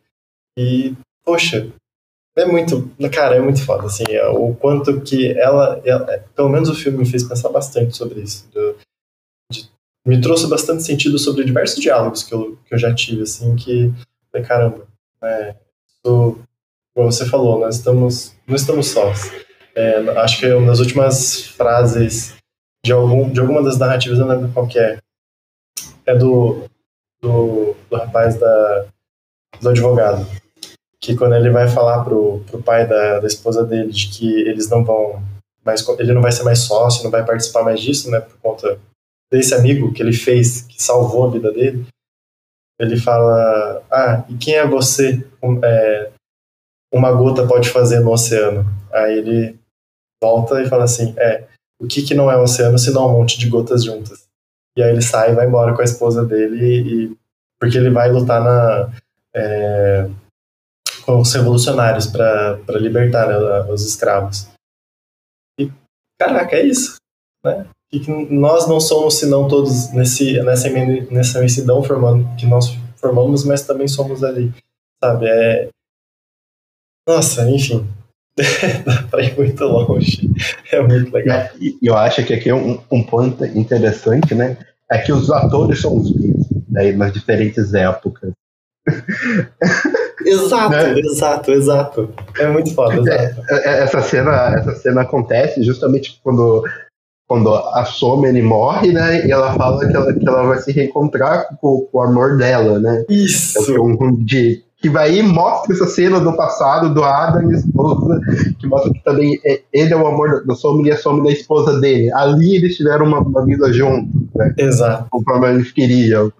[0.58, 1.72] É, e, poxa,
[2.36, 6.50] é muito, cara, é muito foda, assim, é, o quanto que ela, ela, é, pelo
[6.50, 8.48] menos o filme me fez pensar bastante sobre isso.
[8.52, 8.76] Do,
[9.52, 9.70] de,
[10.06, 13.92] me trouxe bastante sentido sobre diversos diálogos que eu, que eu já tive, assim, que,
[14.46, 14.88] caramba,
[15.22, 15.56] né,
[16.04, 19.32] como você falou, nós estamos, não estamos sós.
[19.76, 22.36] É, acho que uma das últimas frases
[22.86, 25.00] de, algum, de alguma das narrativas, eu não lembro qual é,
[26.06, 26.66] é do,
[27.22, 28.86] do, do rapaz da,
[29.60, 30.26] do advogado
[31.08, 34.70] que quando ele vai falar pro, pro pai da, da esposa dele de que eles
[34.70, 35.24] não vão
[35.64, 38.78] mais, ele não vai ser mais sócio, não vai participar mais disso, né, por conta
[39.32, 41.88] desse amigo que ele fez, que salvou a vida dele,
[42.78, 45.26] ele fala, ah, e quem é você?
[45.42, 46.12] Um, é,
[46.94, 48.66] uma gota pode fazer no oceano.
[48.92, 49.58] Aí ele
[50.22, 51.48] volta e fala assim, é,
[51.82, 54.28] o que que não é oceano senão um monte de gotas juntas?
[54.78, 57.18] E aí ele sai e vai embora com a esposa dele e,
[57.60, 58.92] porque ele vai lutar na
[59.34, 60.10] é,
[61.08, 64.50] com os revolucionários para libertar né, os escravos.
[65.58, 65.72] E,
[66.20, 66.98] caraca, é isso.
[67.46, 67.66] Né?
[67.94, 73.46] E que nós não somos, senão todos nesse, nessa, nessa imensidão formando, que nós formamos,
[73.46, 74.54] mas também somos ali,
[75.02, 75.28] sabe?
[75.30, 75.70] É...
[77.08, 77.88] Nossa, enfim,
[78.86, 80.30] dá para ir muito longe.
[80.74, 81.38] É muito legal.
[81.38, 84.58] É, eu acho que aqui é um, um ponto interessante, né?
[84.92, 88.34] É que os atores são os mesmos, daí nas diferentes épocas.
[90.26, 91.00] Exato, né?
[91.00, 92.14] exato, exato.
[92.40, 93.42] É muito foda, exato.
[93.50, 96.64] É, é, essa, cena, essa cena acontece justamente quando,
[97.28, 99.26] quando a Somene morre, né?
[99.26, 102.80] E ela fala que ela, que ela vai se reencontrar com, com o amor dela,
[102.80, 103.06] né?
[103.10, 103.74] Isso.
[103.74, 107.58] É um, de, que vai e mostra essa cena do passado do Adam e a
[107.58, 108.20] esposa,
[108.60, 111.32] que mostra que também é, ele é o amor da Somene e a Somene é
[111.32, 112.12] a esposa dele.
[112.14, 114.54] Ali eles tiveram uma, uma vida juntos, né?
[114.58, 115.08] Exato.
[115.10, 116.32] Conforme eles queriam.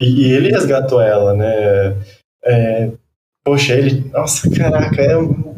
[0.00, 1.96] E, e ele resgatou ela, né?
[2.44, 2.90] É,
[3.44, 4.08] poxa, ele.
[4.10, 5.14] Nossa, caraca, é,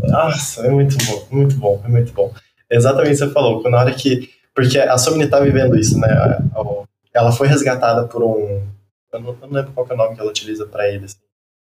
[0.09, 2.33] nossa, é muito bom, muito bom, é muito bom.
[2.71, 4.31] É exatamente o que você falou, na hora que.
[4.55, 6.09] Porque a Somni tá vivendo isso, né?
[7.15, 8.63] Ela foi resgatada por um.
[9.13, 11.05] Eu não, eu não lembro qual é o nome que ela utiliza para ele.
[11.05, 11.17] Assim.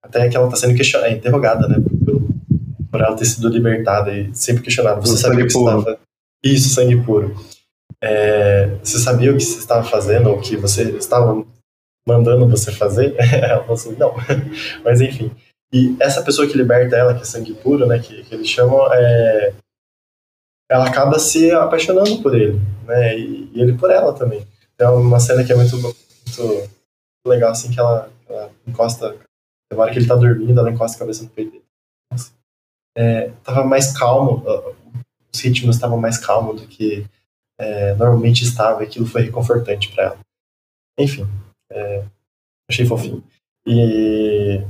[0.04, 1.78] Até que ela tá sendo questionada, é, interrogada, né?
[2.06, 2.22] Por,
[2.92, 5.02] por, ela ter sido libertada e sempre questionada.
[5.02, 6.00] Você sabia o que você estava.
[6.44, 7.36] Isso, sangue puro.
[8.02, 11.46] É, você sabia o que você estava fazendo, ou que você estava
[12.08, 13.16] mandando você fazer?
[13.34, 14.14] ela falou assim, não.
[14.84, 15.32] Mas enfim.
[15.72, 18.94] E essa pessoa que liberta ela, que é sangue puro, né, que, que eles chamam,
[18.94, 19.56] é,
[20.70, 24.46] ela acaba se apaixonando por ele, né, e, e, ele por ela também.
[24.78, 26.70] É uma cena que é muito, muito
[27.26, 29.18] legal, assim, que ela, ela encosta,
[29.72, 31.64] na hora que ele tá dormindo, ela encosta a cabeça no peito dele.
[32.96, 34.44] É, tava mais calmo,
[35.34, 37.04] os ritmos estavam mais calmos do que
[37.60, 40.20] é, normalmente estava, e aquilo foi reconfortante para ela.
[41.00, 41.28] Enfim,
[41.74, 42.04] é,
[42.70, 43.24] achei fofinho.
[43.66, 44.62] E,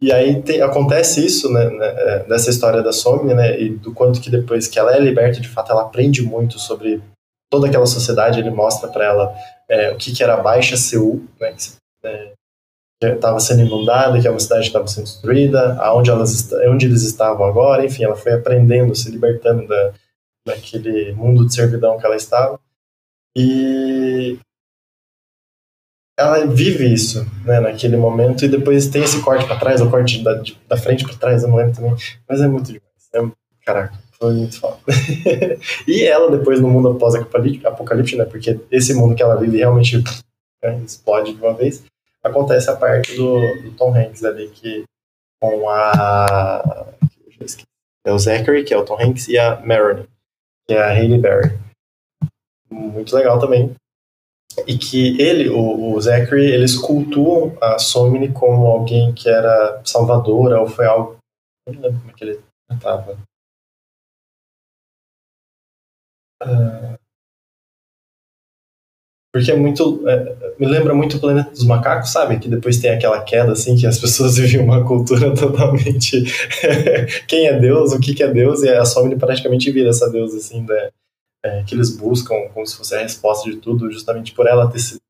[0.00, 4.20] e aí tem, acontece isso, né, né, nessa história da Somni, né, e do quanto
[4.20, 7.02] que depois que ela é liberta, de fato, ela aprende muito sobre
[7.50, 9.34] toda aquela sociedade, ele mostra para ela
[9.68, 11.78] é, o que, que era a Baixa Seul, né, que
[13.02, 17.02] estava sendo inundada, que é uma cidade que estava sendo destruída, aonde elas onde eles
[17.02, 19.92] estavam agora, enfim, ela foi aprendendo, se libertando da,
[20.46, 22.58] daquele mundo de servidão que ela estava.
[23.36, 24.38] E,
[26.18, 30.22] ela vive isso, né, naquele momento, e depois tem esse corte para trás, o corte
[30.24, 31.94] da, da frente para trás, eu não lembro também,
[32.28, 32.82] mas é muito demais.
[33.14, 33.20] É,
[33.64, 34.78] caraca, Foi muito foda.
[35.86, 38.24] e ela, depois, no mundo pós-apocalíptico, né?
[38.24, 40.02] Porque esse mundo que ela vive realmente
[40.62, 41.84] né, explode de uma vez.
[42.22, 44.84] Acontece a parte do, do Tom Hanks ali, que
[45.40, 46.86] com a.
[48.04, 50.04] É o Zachary, que é o Tom Hanks, e a Marilyn,
[50.66, 51.56] que é a Hailey Berry.
[52.68, 53.74] Muito legal também.
[54.66, 60.60] E que ele, o, o Zachary, eles cultuam a Somni como alguém que era salvadora,
[60.60, 61.16] ou foi algo.
[61.68, 62.40] Não lembro como é que ele
[62.70, 63.18] estava.
[66.42, 66.98] Uh,
[69.32, 70.08] porque é muito.
[70.08, 72.38] É, me lembra muito o Planeta dos Macacos, sabe?
[72.38, 76.24] Que depois tem aquela queda, assim, que as pessoas vivem uma cultura totalmente.
[77.26, 80.38] quem é Deus, o que, que é Deus, e a Somni praticamente vira essa deusa,
[80.38, 80.90] assim, né?
[81.44, 84.80] É, que eles buscam como se fosse a resposta de tudo, justamente por ela ter
[84.80, 85.00] se,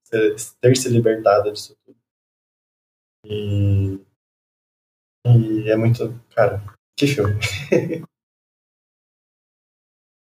[0.60, 1.96] ter se libertada disso tudo.
[3.24, 3.98] E.
[5.26, 6.18] E é muito.
[6.34, 6.62] Cara,
[6.96, 7.34] que filme.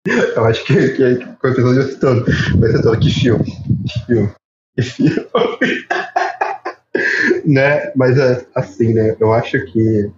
[0.06, 2.25] Eu acho que, que, que a pessoa já citou,
[2.60, 3.45] vai ser todo que filme.
[3.45, 4.34] Que filme.
[4.75, 5.27] Que filme.
[7.45, 7.91] né?
[7.95, 9.15] Mas é, assim, né?
[9.19, 10.12] Eu acho que.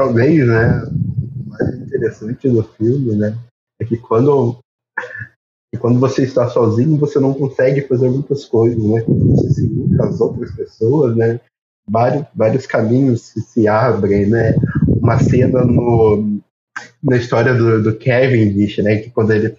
[0.00, 0.82] Talvez, né?
[0.86, 3.36] O mais interessante do filme, né?
[3.78, 4.58] É que quando.
[5.74, 9.02] E quando você está sozinho, você não consegue fazer muitas coisas, né?
[9.02, 11.38] Quando você se une as outras pessoas, né?
[11.86, 14.54] Vários, vários caminhos se, se abrem, né?
[14.86, 16.40] uma cena no,
[17.02, 18.96] na história do, do Kevin, bicho, né?
[18.96, 19.54] Que quando ele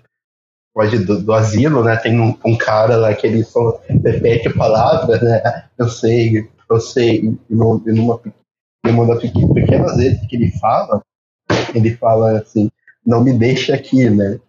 [0.73, 1.97] pode do, do, asilo, né?
[1.97, 5.69] Tem um, um, cara lá que ele só repete a palavra, né?
[5.77, 8.19] Eu sei, eu sei, e numa, numa
[8.83, 11.01] das pequenas vezes que ele fala,
[11.73, 12.69] ele fala assim,
[13.05, 14.39] não me deixa aqui, né?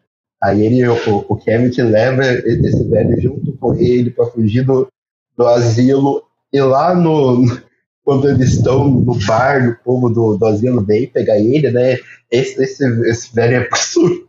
[0.43, 4.89] Aí ele, o, o Kevin te leva esse velho junto com ele para fugir do,
[5.37, 7.45] do asilo e lá no,
[8.05, 11.99] quando eles estão no bar, o povo do, do asilo vem pegar ele, né?
[12.31, 14.29] Esse, esse, esse velho é possuído.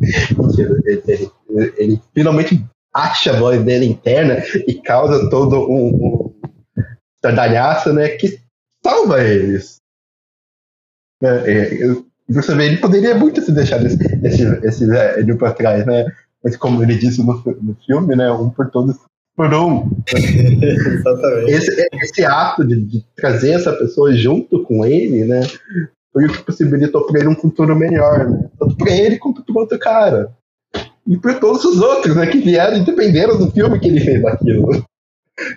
[0.02, 6.31] ele, ele, ele, finalmente acha a voz dele interna e causa todo um, um
[7.22, 8.08] estardalhaço, né?
[8.08, 8.40] Que
[8.82, 9.76] salva eles.
[11.22, 15.86] É, é, você vê, ele poderia muito se deixar esse, esse, esse velho pra trás,
[15.86, 16.06] né?
[16.42, 17.32] Mas como ele disse no,
[17.62, 18.30] no filme, né?
[18.32, 18.96] Um por todos
[19.36, 19.88] por um.
[20.12, 21.50] Exatamente.
[21.50, 25.40] Esse, esse ato de, de, trazer essa pessoa junto com ele, né?
[26.12, 28.50] Foi o que possibilitou para ele um futuro melhor, né?
[28.58, 30.32] Tanto para ele quanto para outro cara.
[31.06, 32.26] E para todos os outros, né?
[32.26, 34.84] Que vieram e dependeram do filme que ele fez aquilo.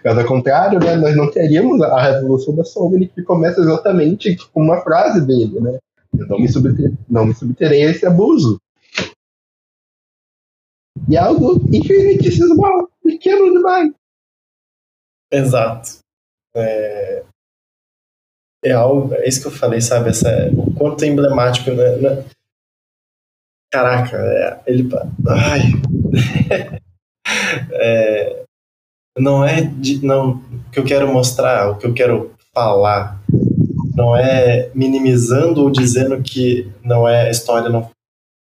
[0.01, 4.81] Caso contrário, né, nós não teríamos a Revolução da Sombra que começa exatamente com uma
[4.81, 5.79] frase dele, né?
[6.17, 8.57] Eu não me, subter, não me subterei a esse abuso.
[11.09, 13.91] E é algo infinitíssimo pequeno demais.
[15.29, 15.99] Exato.
[16.55, 17.23] É,
[18.63, 20.09] é algo, é isso que eu falei, sabe?
[20.09, 21.97] Essa, o quanto é emblemático, né?
[21.97, 22.25] né?
[23.71, 24.89] Caraca, é, ele.
[25.27, 25.61] Ai.
[27.73, 28.44] é,
[29.17, 33.21] não é de, não, o que eu quero mostrar, o que eu quero falar,
[33.95, 37.89] não é minimizando ou dizendo que não é a história não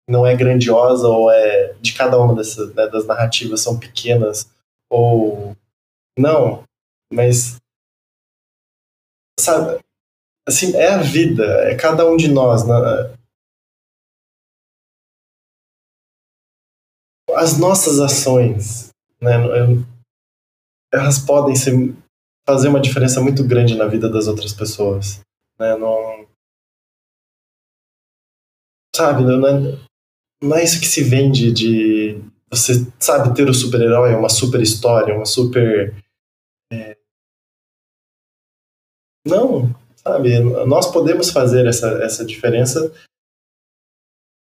[0.08, 4.50] não é grandiosa ou é de cada uma dessas né, das narrativas são pequenas
[4.90, 5.56] ou
[6.18, 6.64] não,
[7.12, 7.58] mas
[9.40, 9.80] sabe,
[10.48, 12.76] assim é a vida, é cada um de nós, né?
[17.36, 19.38] As nossas ações, né,
[20.94, 21.74] elas podem ser,
[22.48, 25.22] fazer uma diferença muito grande na vida das outras pessoas,
[25.60, 25.76] né?
[25.76, 26.28] Não,
[28.96, 29.80] sabe, não é,
[30.42, 35.16] não é isso que se vende de você sabe ter o super-herói, uma super história,
[35.16, 35.96] uma super
[36.72, 36.96] é...
[39.26, 40.40] não, sabe?
[40.68, 42.94] Nós podemos fazer essa, essa diferença.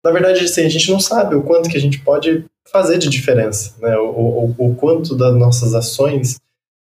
[0.05, 3.09] Na verdade, assim, a gente não sabe o quanto que a gente pode fazer de
[3.09, 3.97] diferença, né?
[3.99, 6.39] O, o, o quanto das nossas ações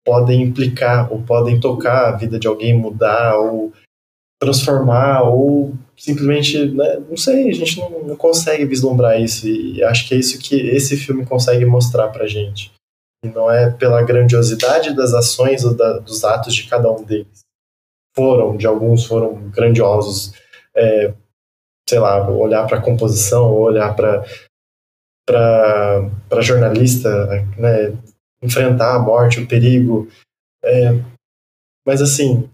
[0.05, 3.73] podem implicar ou podem tocar a vida de alguém, mudar ou
[4.41, 10.07] transformar ou simplesmente, né, não sei, a gente não, não, consegue vislumbrar isso e acho
[10.07, 12.73] que é isso que esse filme consegue mostrar pra gente.
[13.25, 17.41] E não é pela grandiosidade das ações ou da, dos atos de cada um deles.
[18.15, 20.33] Foram, de alguns foram grandiosos,
[20.75, 21.13] é,
[21.89, 24.25] sei lá, olhar para a composição, olhar para
[25.27, 27.11] para jornalista,
[27.59, 27.97] né,
[28.41, 30.09] enfrentar a morte, o perigo.
[30.65, 30.93] É,
[31.87, 32.49] mas assim,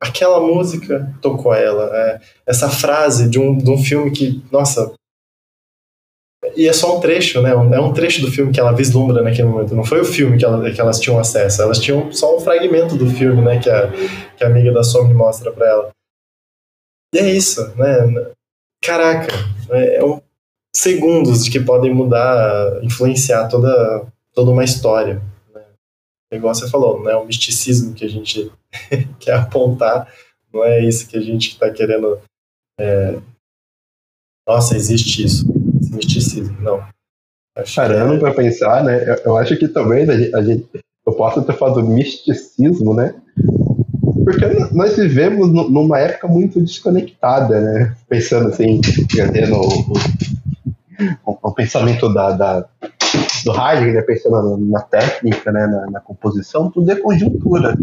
[0.00, 1.94] aquela música tocou ela.
[1.94, 4.94] É, essa frase de um, de um filme que, nossa,
[6.56, 7.50] e é só um trecho, né?
[7.50, 9.74] É um trecho do filme que ela vislumbra naquele momento.
[9.74, 11.60] Não foi o filme que, ela, que elas tinham acesso.
[11.60, 13.60] Elas tinham só um fragmento do filme, né?
[13.60, 13.92] Que a,
[14.36, 15.90] que a amiga da Somi mostra para ela.
[17.14, 18.32] E é isso, né?
[18.82, 19.32] Caraca,
[19.70, 20.20] é, é um
[20.74, 25.20] segundos que podem mudar, influenciar toda, toda uma história.
[25.52, 25.62] Né?
[26.32, 28.50] Igual você falou, não é o misticismo que a gente
[29.18, 30.08] quer apontar,
[30.52, 32.20] não é isso que a gente está querendo.
[32.78, 33.18] É...
[34.46, 35.46] Nossa, existe isso,
[35.80, 36.60] esse misticismo.
[36.60, 36.82] Não.
[37.56, 38.18] Acho Parando é...
[38.18, 39.08] para pensar, né?
[39.08, 40.68] Eu, eu, acho que talvez a gente, a gente,
[41.06, 43.14] eu possa ter falado misticismo, né?
[44.24, 47.96] Porque nós vivemos numa época muito desconectada, né?
[48.08, 48.80] Pensando assim,
[49.48, 49.60] no,
[51.24, 52.60] o, pensamento da, da,
[53.44, 57.76] do Heidegger, né, pensando na técnica, né, na, na, composição, tudo é conjuntura.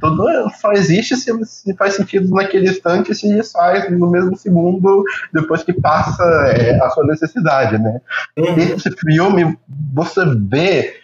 [0.00, 5.62] Tudo só existe se, se faz sentido naquele instante se desfaz no mesmo segundo depois
[5.62, 6.22] que passa
[6.56, 8.00] é, a sua necessidade, né?
[8.36, 8.56] Uhum.
[8.56, 9.58] Esse filme,
[9.92, 10.94] você vê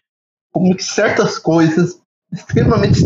[0.53, 2.01] como que certas coisas
[2.33, 3.03] extremamente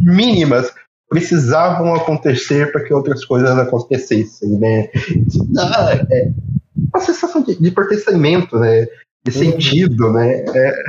[0.00, 0.72] mínimas
[1.10, 4.88] precisavam acontecer para que outras coisas acontecessem, né?
[5.26, 6.30] Isso dá, é,
[6.92, 8.86] uma sensação de, de pertencimento, né?
[9.24, 9.38] De uhum.
[9.38, 10.44] sentido, né?
[10.54, 10.84] É,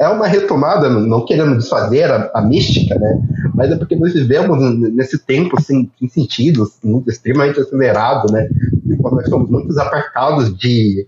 [0.00, 3.28] é uma retomada, não querendo desfazer a, a, mística, né?
[3.54, 4.58] Mas é porque nós vivemos
[4.94, 8.48] nesse tempo sem, sem sentido, muito, extremamente acelerado, né?
[8.86, 11.06] E quando nós somos muito apartados de,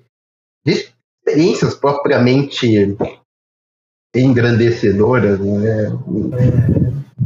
[0.66, 0.86] de
[1.26, 2.96] experiências propriamente
[4.14, 5.98] engrandecedoras, né?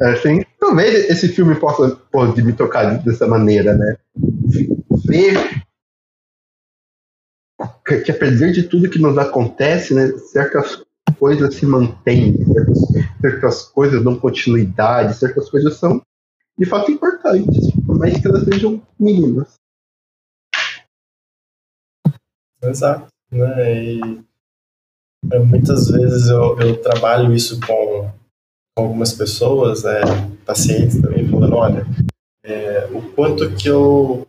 [0.00, 3.96] É, assim, talvez esse filme possa pode me tocar dessa maneira, né?
[5.06, 5.62] Ver
[7.84, 10.82] que apesar de tudo que nos acontece, né, certas
[11.18, 12.78] coisas se mantêm, certas,
[13.20, 16.02] certas coisas dão continuidade, certas coisas são
[16.58, 19.54] de fato importantes, por mais que elas sejam mínimas.
[22.62, 23.06] Exato.
[23.30, 23.84] Né?
[23.84, 24.00] E
[25.32, 28.10] é, muitas vezes eu, eu trabalho isso com,
[28.76, 30.00] com algumas pessoas, né,
[30.44, 31.86] pacientes também, falando, olha,
[32.44, 34.26] é, o quanto que eu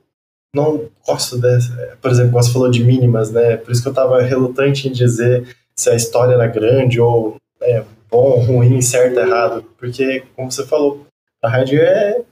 [0.54, 1.98] não gosto dessa.
[2.02, 3.58] Por exemplo, você falou de mínimas, né?
[3.58, 7.84] Por isso que eu estava relutante em dizer se a história era grande ou é,
[8.10, 9.64] bom, ruim, certo, errado.
[9.78, 11.06] Porque, como você falou,
[11.42, 12.24] a rádio é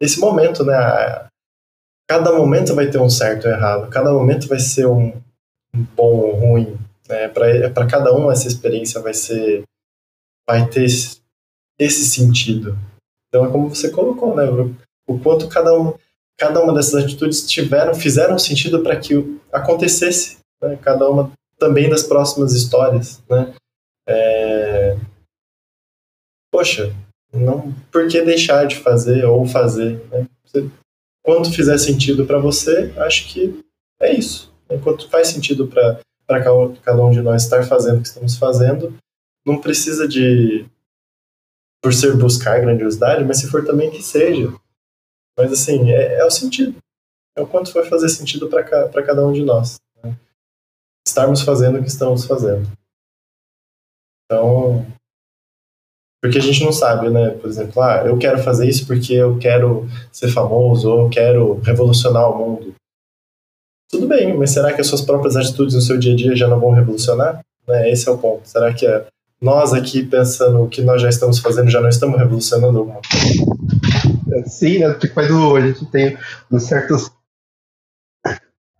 [0.00, 0.74] esse momento, né?
[2.08, 5.12] Cada momento vai ter um certo ou errado, cada momento vai ser um,
[5.74, 6.76] um bom ou ruim.
[7.08, 7.28] Né?
[7.28, 9.62] Para cada um, essa experiência vai ser.
[10.46, 11.20] vai ter esse,
[11.78, 12.76] esse sentido.
[13.28, 14.44] Então, é como você colocou, né?
[15.06, 15.94] O quanto cada um
[16.38, 19.14] cada uma dessas atitudes tiveram, fizeram sentido para que
[19.52, 20.78] acontecesse, né?
[20.80, 23.52] cada uma também das próximas histórias, né?
[24.08, 24.96] É...
[26.50, 26.94] Poxa,
[27.32, 30.02] não, por que deixar de fazer ou fazer?
[30.10, 30.26] Né?
[31.22, 33.60] Quanto fizer sentido para você, acho que
[34.00, 34.54] é isso.
[34.70, 36.00] Enquanto faz sentido para
[36.82, 38.96] cada um de nós estar fazendo o que estamos fazendo,
[39.44, 40.64] não precisa de
[41.82, 44.52] por ser buscar grandiosidade, mas se for também que seja,
[45.38, 46.76] mas, assim, é, é o sentido.
[47.36, 49.76] É o quanto vai fazer sentido para cada um de nós.
[50.02, 50.16] Né?
[51.06, 52.68] Estarmos fazendo o que estamos fazendo.
[54.26, 54.84] Então,
[56.20, 57.30] porque a gente não sabe, né?
[57.30, 61.60] Por exemplo, ah, eu quero fazer isso porque eu quero ser famoso ou eu quero
[61.60, 62.74] revolucionar o mundo.
[63.88, 66.48] Tudo bem, mas será que as suas próprias atitudes no seu dia a dia já
[66.48, 67.40] não vão revolucionar?
[67.66, 67.90] Né?
[67.90, 68.46] Esse é o ponto.
[68.46, 69.06] Será que é
[69.40, 73.87] nós aqui pensando o que nós já estamos fazendo já não estamos revolucionando alguma coisa?
[74.46, 74.86] Sim, né?
[74.88, 76.16] O, a gente tem
[76.50, 76.94] um certo,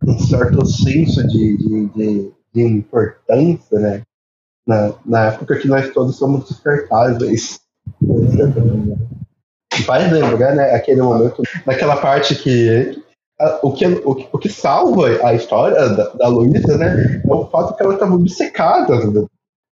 [0.05, 4.03] um certo senso de, de, de, de importância, né?
[4.67, 7.61] Na, na época que nós todos somos descartáveis.
[9.87, 10.75] Vai lembrar, né?
[10.75, 13.03] Aquele momento, naquela parte que
[13.63, 17.77] o que, o, o que salva a história da, da Luísa, né, é o fato
[17.77, 18.99] que ela estava obcecada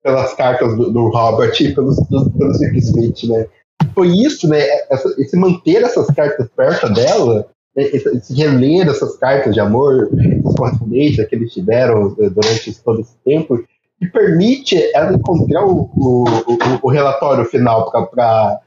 [0.04, 3.48] pelas cartas do, do Robert e pelos, do, pelo Smith, né?
[3.94, 4.60] Foi isso, né?
[4.90, 10.10] Essa, esse manter essas cartas perto dela, né, esse, esse reler essas cartas de amor,
[10.14, 13.64] essa correspondência que eles tiveram eh, durante todo esse tempo,
[14.00, 18.60] que permite ela encontrar o, o, o, o relatório final para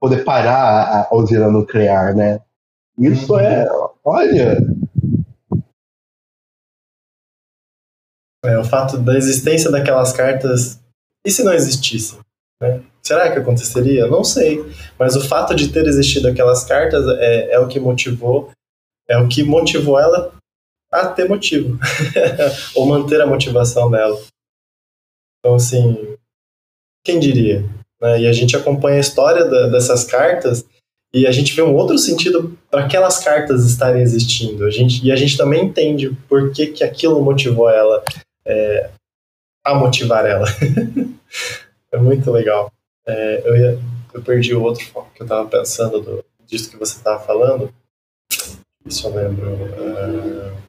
[0.00, 2.40] poder parar a usina nuclear, né?
[2.98, 3.40] Isso uhum.
[3.40, 3.66] é,
[4.04, 4.58] olha.
[8.44, 10.80] É, o fato da existência daquelas cartas.
[11.24, 12.18] E se não existissem?
[12.60, 12.82] Né?
[13.02, 14.06] Será que aconteceria?
[14.06, 14.64] Não sei.
[14.98, 18.50] Mas o fato de ter existido aquelas cartas é, é o que motivou,
[19.08, 20.34] é o que motivou ela
[20.90, 21.78] a ter motivo,
[22.74, 24.18] ou manter a motivação dela.
[25.38, 26.16] Então, assim,
[27.04, 27.64] quem diria?
[28.00, 28.22] Né?
[28.22, 30.64] E a gente acompanha a história da, dessas cartas
[31.12, 34.64] E a gente vê um outro sentido para aquelas cartas estarem existindo.
[34.64, 38.04] A gente, e a gente também entende por que, que aquilo motivou ela
[38.44, 38.90] é,
[39.64, 40.46] a motivar ela.
[41.92, 42.70] é muito legal.
[43.08, 43.78] É, eu, ia,
[44.12, 47.74] eu perdi o outro foco que eu estava pensando do, disso que você estava falando.
[48.84, 49.50] Isso eu lembro.
[49.54, 50.62] Uh,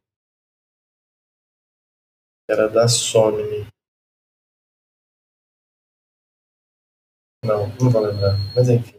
[2.49, 3.67] era da Somni.
[7.43, 8.37] Não, não vou lembrar.
[8.55, 8.97] Mas enfim.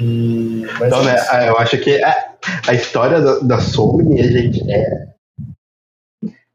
[0.00, 2.38] E, então, né, ah, eu acho que a,
[2.68, 5.12] a história da, da Somni, gente, é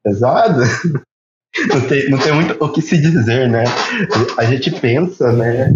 [0.01, 0.63] pesada.
[1.69, 3.63] Não tem, não tem muito o que se dizer, né?
[4.37, 5.71] A gente pensa, né?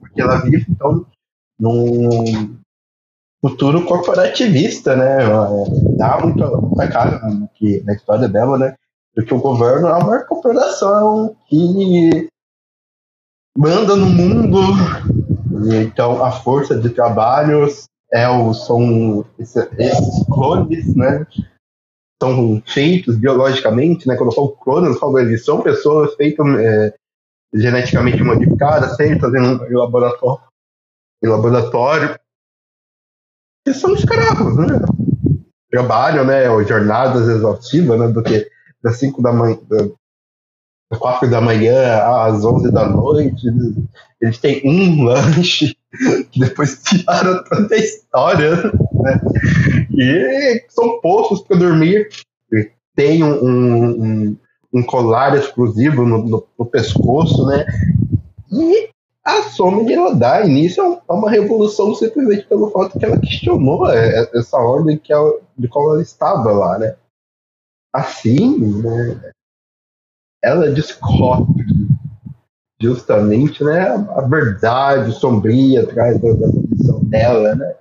[0.00, 1.06] Porque ela vive, então,
[1.58, 2.56] num
[3.40, 5.18] futuro corporativista, né?
[5.96, 7.20] Dá muita, muita cara
[7.54, 8.74] que, na história dela, né?
[9.14, 12.28] Porque o governo é uma corporação que
[13.56, 14.58] manda no mundo
[15.82, 21.26] então, a força de trabalhos é o, são esses, esses clones, né?
[22.22, 24.16] São feitos biologicamente, né?
[24.16, 26.94] Quando eu falo clones, eu falo eles são pessoas feitas é,
[27.54, 30.44] geneticamente modificadas, feitas em, laboratório,
[31.22, 32.18] em laboratório,
[33.66, 34.80] que são escravos, né?
[35.70, 36.44] Trabalham, né?
[36.64, 38.08] Jornadas exaustivas, né?
[38.08, 38.48] Do que
[38.82, 39.58] das 5 da manhã,
[40.90, 43.46] às quatro da manhã às onze da noite.
[44.20, 45.76] Eles, têm um lanche
[46.36, 48.56] depois tiraram toda a história.
[48.56, 49.20] Né?
[49.96, 52.08] E são postos para dormir.
[52.94, 54.36] Tem um, um,
[54.72, 57.64] um, colar exclusivo no, no, no, pescoço, né?
[58.50, 58.88] E
[59.24, 64.30] a Somni ela dá início a uma revolução simplesmente pelo fato que ela questionou é,
[64.34, 66.96] essa ordem que ela, de qual ela estava lá, né?
[67.92, 69.32] Assim, né?
[70.42, 71.64] ela descobre
[72.80, 77.74] justamente né, a verdade sombria atrás da, condição dela, né?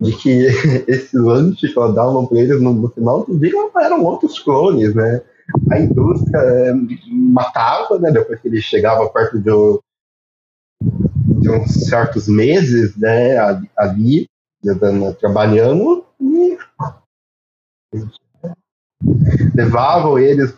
[0.00, 0.46] De que
[0.88, 4.94] esse lanche que ela dava para eles no, no, final do dia eram outros clones,
[4.94, 5.22] né?
[5.70, 6.72] A indústria é,
[7.08, 8.10] matava, né?
[8.10, 9.50] Depois que ele chegava perto de,
[11.40, 13.36] de uns certos meses, né?
[13.76, 14.26] Ali,
[15.18, 16.58] trabalhando e
[19.54, 20.54] levavam eles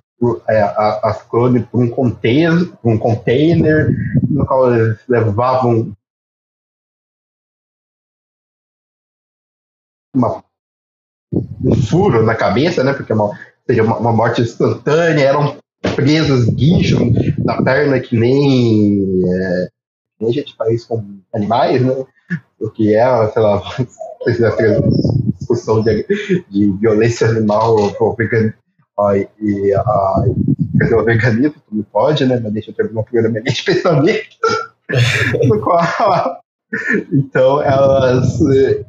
[0.48, 0.62] é,
[1.02, 3.90] as clones para um container, um container
[4.28, 5.92] no qual eles levavam
[10.14, 10.42] uma,
[11.64, 12.92] um furo na cabeça, né?
[12.92, 15.56] Porque é uma, seria uma, uma morte instantânea, eram
[15.96, 17.00] presos guinchos
[17.38, 19.68] na perna que nem, é,
[20.20, 22.04] nem a gente faz com animais, né?
[22.60, 23.62] O que é, sei lá,
[25.38, 26.06] discussão de,
[26.48, 28.16] de violência animal ou
[28.96, 30.24] Ó, e a,
[30.78, 32.38] quer o veganismo, tu me pode, né?
[32.42, 34.36] Mas deixa eu terminar primeiro minha de pensamento.
[35.48, 36.40] no qual,
[37.12, 38.84] então, elas eh,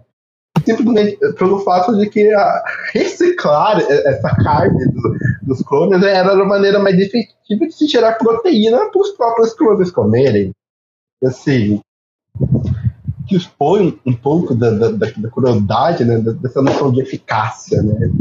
[0.66, 2.30] simplesmente pelo fato de que
[2.94, 8.90] reciclar essa carne do, dos clones era a maneira mais efetiva de se gerar proteína
[8.90, 10.52] para os próprios clones comerem.
[11.24, 11.80] Assim,
[13.28, 18.12] que expõe um pouco da, da, da crueldade, né, dessa noção de eficácia, né?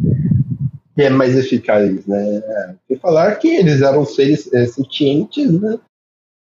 [0.95, 2.77] que é mais eficaz, né?
[2.89, 5.79] E falar que eles eram seres é, sentientes, né?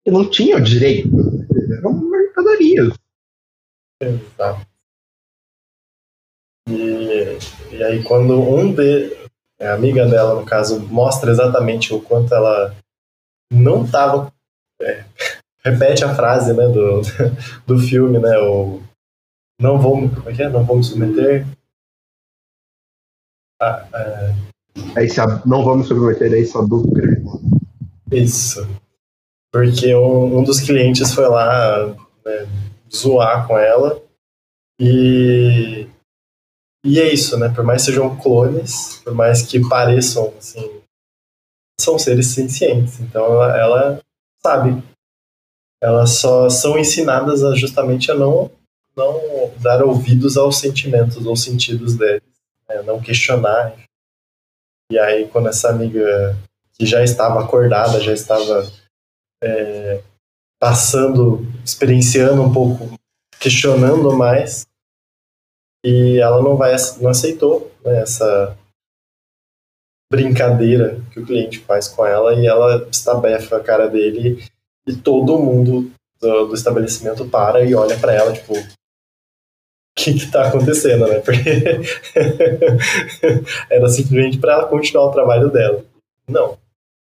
[0.04, 1.08] Que não tinham direito,
[1.50, 2.94] eles eram mercadorias.
[4.00, 4.66] Exato.
[6.68, 7.38] E,
[7.76, 9.16] e aí quando um de
[9.60, 12.76] a amiga dela, no caso, mostra exatamente o quanto ela
[13.52, 14.32] não estava
[14.80, 15.04] é,
[15.64, 17.00] repete a frase, né, do,
[17.66, 18.80] do filme, né, o
[19.60, 20.48] não vou, como é que é?
[20.48, 21.44] Não vou me submeter
[23.60, 25.04] ah, é...
[25.04, 27.42] Esse, não vamos submeter a esse adulto criminoso.
[28.12, 28.68] Isso.
[29.52, 31.86] Porque um, um, dos clientes foi lá
[32.24, 32.46] né,
[32.94, 34.00] zoar com ela
[34.80, 35.88] e
[36.84, 37.48] e é isso, né?
[37.48, 40.80] Por mais que sejam clones, por mais que pareçam assim,
[41.80, 43.00] são seres sencientes.
[43.00, 44.00] Então ela, ela
[44.42, 44.82] sabe.
[45.80, 48.50] Elas só são ensinadas a, justamente a não
[48.96, 52.28] não dar ouvidos aos sentimentos ou sentidos deles
[52.68, 53.74] né, não questionar.
[54.90, 56.36] E aí, quando essa amiga
[56.74, 58.70] que já estava acordada, já estava
[59.42, 60.02] é,
[60.60, 62.98] passando, experienciando um pouco,
[63.40, 64.66] questionando mais,
[65.84, 68.56] e ela não vai, não aceitou né, essa
[70.10, 74.42] brincadeira que o cliente faz com ela e ela estabefa a cara dele
[74.86, 78.54] e todo mundo do, do estabelecimento para e olha para ela tipo
[79.98, 81.18] que está acontecendo, né?
[81.20, 81.40] Porque
[83.68, 85.84] era simplesmente para ela continuar o trabalho dela.
[86.26, 86.56] Não,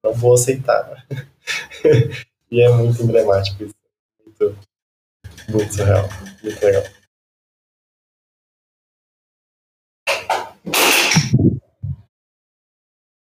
[0.04, 1.06] não vou aceitar.
[2.50, 3.76] e é muito emblemático isso.
[4.26, 4.58] Muito,
[5.50, 6.08] Muito surreal.
[6.42, 6.84] Muito legal.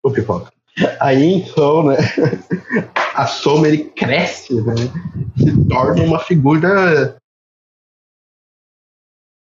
[0.02, 0.52] O pipoca.
[1.00, 1.96] Aí então, né?
[3.14, 4.74] A Soma ele cresce, né?
[5.36, 7.16] Se torna uma figura.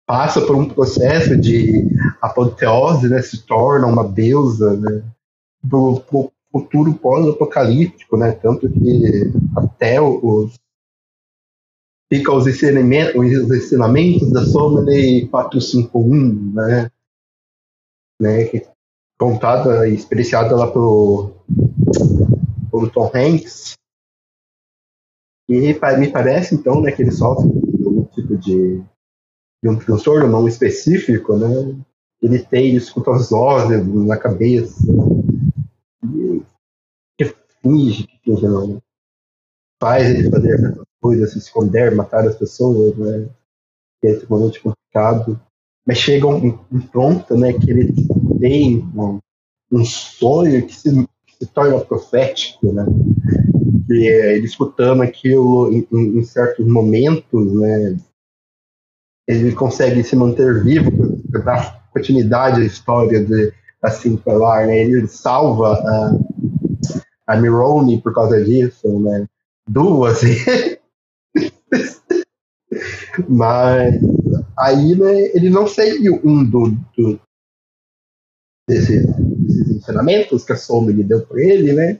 [0.07, 1.87] Passa por um processo de
[2.23, 3.21] apoteose, né?
[3.21, 5.05] Se torna uma deusa, né?
[5.63, 8.33] Do, do futuro pós-apocalíptico, né?
[8.33, 10.59] Tanto que até os
[12.11, 16.91] fica os ensinamentos, os ensinamentos da Somni 451, né?
[18.21, 18.51] né?
[19.19, 21.33] Contada e experienciada lá pelo,
[22.71, 23.75] pelo Tom Hanks.
[25.49, 28.83] E me parece, então, né, que ele sofre de algum tipo de,
[29.63, 31.49] de um transtorno não específico, né?
[32.23, 34.77] Ele tem escuta os olhos na cabeça.
[36.05, 36.43] E
[37.17, 38.83] que finge que finge não.
[39.81, 43.29] Faz ele fazer essas coisas, se esconder, matar as pessoas, né?
[44.01, 45.41] Que é extremamente complicado.
[45.87, 47.95] Mas chega um, um ponto, né, que ele
[48.39, 49.19] tem um,
[49.71, 50.91] um sonho que se,
[51.27, 52.85] que se, torna profético, né?
[53.91, 57.97] E é, ele escutando aquilo em, em, certos momentos, né?
[59.27, 64.79] Ele consegue se manter vivo, dar continuidade à história de assim falar, né?
[64.79, 66.19] Ele salva a,
[67.27, 69.27] a Mironi por causa disso, né?
[69.69, 70.23] Duas,
[73.29, 74.01] Mas
[74.57, 77.21] aí, né, ele não segue um do, do
[78.69, 81.99] desse, desses ensinamentos que a Sombra lhe deu para ele, né?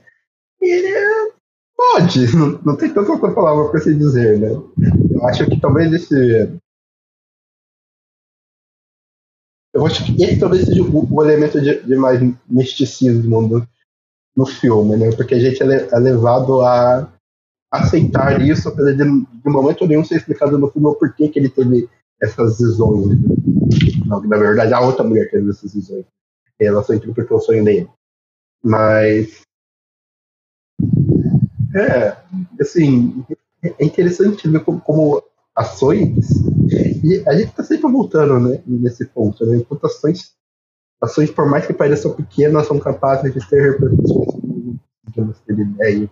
[0.61, 1.33] E ele
[1.75, 4.49] pode, não, não tem tanta outra palavra para se dizer, né?
[4.49, 6.59] Eu acho que talvez esse.
[9.73, 13.67] Eu acho que esse talvez seja o, o elemento de, de, mais misticismo no,
[14.35, 15.11] no filme, né?
[15.15, 17.11] Porque a gente é, é levado a
[17.71, 21.49] aceitar isso, apesar de, de momento nenhum ser explicado no filme o porquê que ele
[21.49, 21.87] teve
[22.21, 23.07] essas visões.
[23.09, 23.15] Né?
[24.07, 26.05] Na verdade, a outra mulher teve essas visões.
[26.59, 27.89] Ela só interpretou o sonho dele.
[28.63, 29.41] Mas.
[31.75, 32.17] É,
[32.59, 33.23] assim,
[33.61, 35.23] é interessante ver como, como
[35.55, 36.29] ações.
[37.03, 39.45] E a gente está sempre voltando né, nesse ponto.
[39.45, 39.57] Né?
[39.57, 40.33] Enquanto ações,
[41.01, 44.39] ações, por mais que pareçam pequenas, são capazes de ter repercussões
[45.09, 46.09] digamos, ter ideia.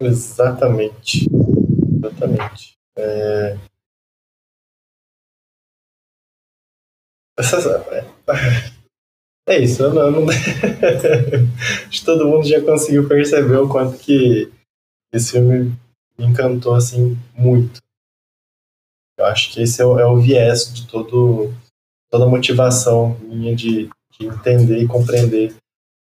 [0.00, 1.28] Exatamente.
[1.96, 2.78] Exatamente.
[2.96, 3.58] É...
[9.44, 10.26] É isso, eu não, eu não...
[11.88, 14.48] acho que todo mundo já conseguiu perceber o quanto que
[15.12, 15.76] esse filme
[16.16, 17.80] me encantou assim muito.
[19.18, 21.52] Eu acho que esse é o, é o viés de todo,
[22.08, 25.54] toda a motivação minha de, de entender e compreender.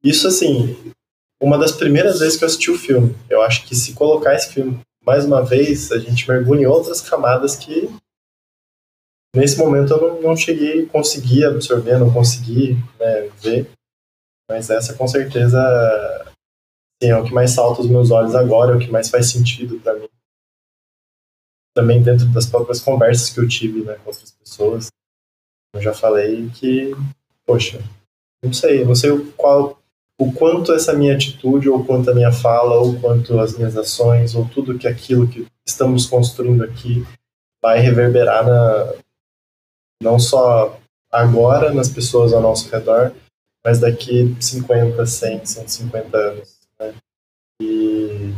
[0.01, 0.93] Isso assim,
[1.41, 3.13] uma das primeiras vezes que eu assisti o filme.
[3.30, 7.01] Eu acho que se colocar esse filme mais uma vez, a gente mergulha em outras
[7.01, 7.89] camadas que
[9.36, 13.69] nesse momento eu não, não cheguei, consegui absorver, não consegui né, ver.
[14.49, 15.59] Mas essa com certeza
[17.01, 19.80] é o que mais salta os meus olhos agora, é o que mais faz sentido
[19.80, 20.07] para mim.
[21.75, 24.88] Também dentro das próprias conversas que eu tive né, com outras pessoas.
[25.73, 26.95] Eu já falei que,
[27.45, 27.84] poxa,
[28.43, 29.80] não sei, não sei qual
[30.19, 34.34] o quanto essa minha atitude, ou quanto a minha fala, ou quanto as minhas ações,
[34.34, 37.05] ou tudo que aquilo que estamos construindo aqui
[37.61, 38.93] vai reverberar na,
[40.01, 40.79] não só
[41.11, 43.13] agora nas pessoas ao nosso redor,
[43.65, 46.59] mas daqui 50, 100, 150 anos.
[46.79, 46.93] Né?
[47.61, 48.33] E,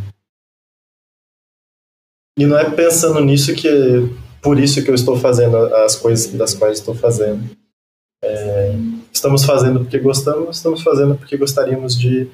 [2.37, 3.69] e não é pensando nisso que
[4.41, 7.43] por isso que eu estou fazendo as coisas das quais estou fazendo.
[8.23, 8.71] É,
[9.11, 12.29] estamos fazendo porque gostamos, estamos fazendo porque gostaríamos de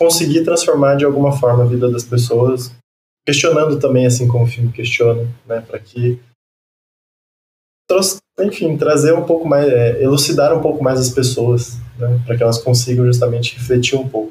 [0.00, 2.72] conseguir transformar de alguma forma a vida das pessoas,
[3.26, 6.18] questionando também, assim como o filme questiona, né, para que,
[8.40, 12.42] enfim, trazer um pouco mais, é, elucidar um pouco mais as pessoas, né, para que
[12.42, 14.30] elas consigam justamente refletir um pouco.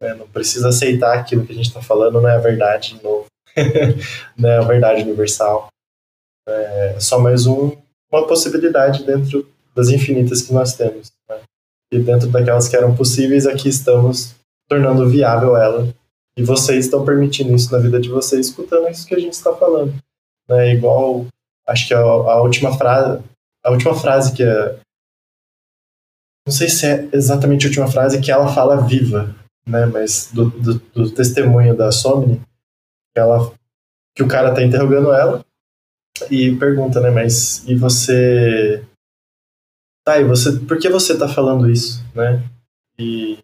[0.00, 3.02] Né, não precisa aceitar aquilo que a gente está falando, não é a verdade de
[3.02, 3.26] novo,
[4.36, 5.68] não é a verdade universal.
[6.48, 7.72] É só mais um,
[8.12, 11.12] uma possibilidade dentro das infinitas que nós temos.
[11.28, 11.40] Né?
[11.92, 14.34] E dentro daquelas que eram possíveis, aqui estamos
[14.68, 15.88] tornando viável ela.
[16.38, 19.54] E vocês estão permitindo isso na vida de vocês, escutando isso que a gente está
[19.54, 19.94] falando.
[20.48, 20.74] Né?
[20.74, 21.26] Igual,
[21.66, 23.22] acho que a, a última frase,
[23.66, 24.78] a última frase que é,
[26.46, 29.34] não sei se é exatamente a última frase que ela fala viva,
[29.66, 29.84] né?
[29.86, 32.40] Mas do, do, do testemunho da Somni,
[33.12, 33.52] que ela,
[34.14, 35.44] que o cara está interrogando ela
[36.30, 37.10] e pergunta, né?
[37.10, 38.86] Mas e você
[40.04, 42.48] tá, e você, por que você está falando isso, né?
[42.96, 43.40] E,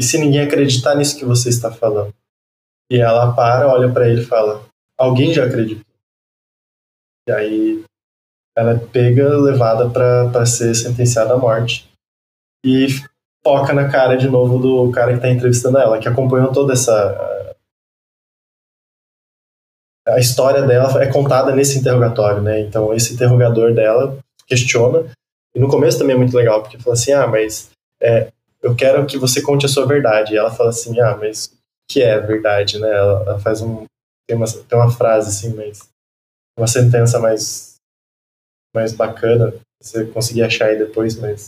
[0.00, 2.14] e se ninguém acreditar nisso que você está falando?
[2.90, 4.66] E ela para, olha para ele e fala:
[4.96, 5.84] Alguém já acreditou.
[7.28, 7.84] E aí
[8.56, 11.88] ela é pega, levada para ser sentenciada à morte.
[12.64, 12.86] E
[13.44, 17.54] foca na cara de novo do cara que está entrevistando ela, que acompanhou toda essa.
[20.08, 22.60] A história dela é contada nesse interrogatório, né?
[22.60, 25.04] Então, esse interrogador dela questiona.
[25.54, 28.32] E no começo também é muito legal, porque fala assim: ah, mas é,
[28.62, 30.32] eu quero que você conte a sua verdade.
[30.32, 31.56] E ela fala assim: ah, mas o
[31.90, 32.88] que é verdade, né?
[32.88, 33.84] Ela, ela faz um.
[34.28, 35.88] Tem uma, tem uma frase assim, mas.
[36.58, 37.75] Uma sentença mais
[38.76, 41.46] mais bacana, você conseguir achar aí depois, mas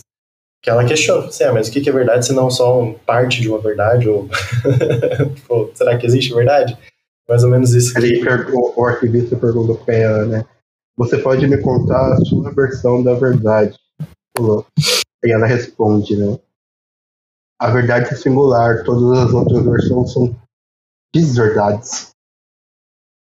[0.61, 3.39] que ela questiona, assim, ah, mas o que é verdade se não só um parte
[3.39, 4.09] de uma verdade?
[4.09, 4.27] Ou
[5.47, 6.77] Pô, será que existe verdade?
[7.29, 7.93] Mais ou menos isso.
[8.53, 10.45] O, o arquivista perguntou pra ela, né?
[10.97, 13.77] Você pode me contar a sua versão da verdade?
[15.23, 16.37] E ela responde, né?
[17.61, 20.35] A verdade é singular, todas as outras versões são
[21.13, 22.11] desverdades.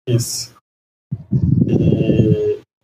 [0.06, 0.59] Isso.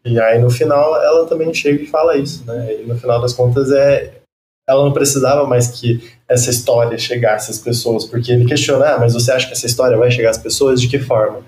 [0.06, 2.80] E aí no final ela também chega e fala isso, né?
[2.80, 4.20] E no final das contas é
[4.68, 9.14] ela não precisava mais que essa história chegasse às pessoas, porque ele questiona, ah, mas
[9.14, 11.44] você acha que essa história vai chegar às pessoas de que forma?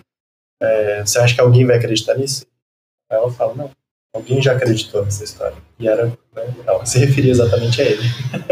[0.62, 2.46] É, você acha que alguém vai acreditar nisso?
[3.11, 3.70] Aí ela fala, não,
[4.14, 5.56] alguém já acreditou nessa história.
[5.80, 8.02] E era, né, ela se referia exatamente a ele.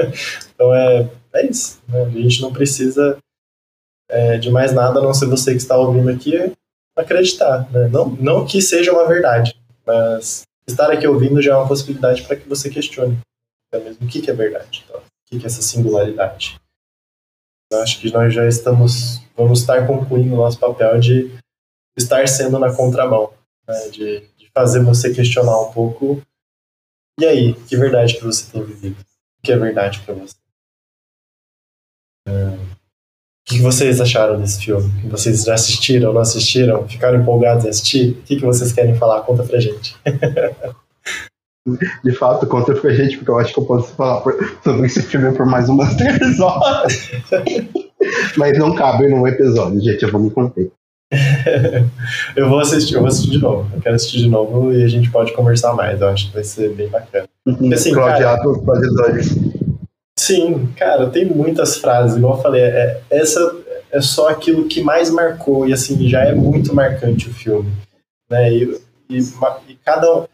[0.52, 2.02] então é, é isso, né?
[2.02, 3.18] a gente não precisa
[4.10, 6.52] é, de mais nada, a não ser você que está ouvindo aqui,
[6.96, 7.88] acreditar, né?
[7.88, 9.56] não, não que seja uma verdade,
[9.86, 13.18] mas estar aqui ouvindo já é uma possibilidade para que você questione
[13.72, 16.58] é mesmo o que, que é verdade, então, o que, que é essa singularidade.
[17.70, 21.36] Eu acho que nós já estamos, vamos estar concluindo o nosso papel de
[21.96, 23.32] estar sendo na contramão,
[23.66, 26.22] né, de, de fazer você questionar um pouco.
[27.18, 29.00] E aí, que verdade que você tem vivido?
[29.38, 30.36] O que é verdade para você?
[33.48, 34.90] O que vocês acharam desse filme?
[35.08, 36.86] Vocês já assistiram, não assistiram?
[36.88, 38.10] Ficaram empolgados em assistir?
[38.10, 39.20] O que vocês querem falar?
[39.20, 39.94] Conta pra gente.
[42.02, 44.22] De fato, conta pra gente, porque eu acho que eu posso falar
[44.64, 47.10] sobre esse filme por mais umas três horas.
[48.36, 50.70] Mas não cabe num episódio, gente, eu vou me conter.
[52.34, 53.68] eu vou assistir, eu vou assistir de novo.
[53.74, 56.00] Eu quero assistir de novo e a gente pode conversar mais.
[56.00, 57.28] Eu acho que vai ser bem bacana.
[57.46, 58.36] Uhum, assim, cara,
[60.18, 63.40] Sim, cara, tem muitas frases, igual eu falei, é, essa
[63.90, 67.70] é só aquilo que mais marcou, e assim, já é muito marcante o filme.
[68.30, 68.52] Né?
[68.52, 69.18] E, e,
[69.68, 70.28] e cada.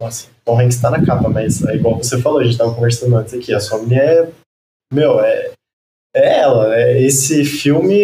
[0.00, 3.16] Nossa, Tom Hanks tá na capa, mas é igual você falou, a gente tava conversando
[3.16, 4.32] antes aqui, a sua mulher é.
[4.92, 5.52] Meu, é.
[6.14, 8.02] É ela, é, esse filme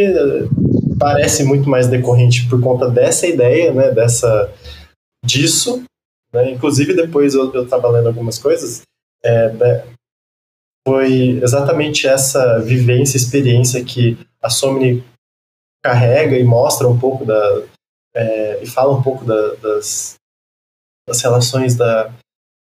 [0.98, 4.50] parece muito mais decorrente por conta dessa ideia, né, dessa
[5.22, 5.84] disso,
[6.32, 8.80] né, inclusive depois eu, eu tava lendo algumas coisas,
[9.22, 9.84] é,
[10.88, 15.04] foi exatamente essa vivência, experiência que a Somni
[15.84, 17.62] carrega e mostra um pouco da
[18.16, 20.14] é, e fala um pouco da, das,
[21.06, 22.10] das relações da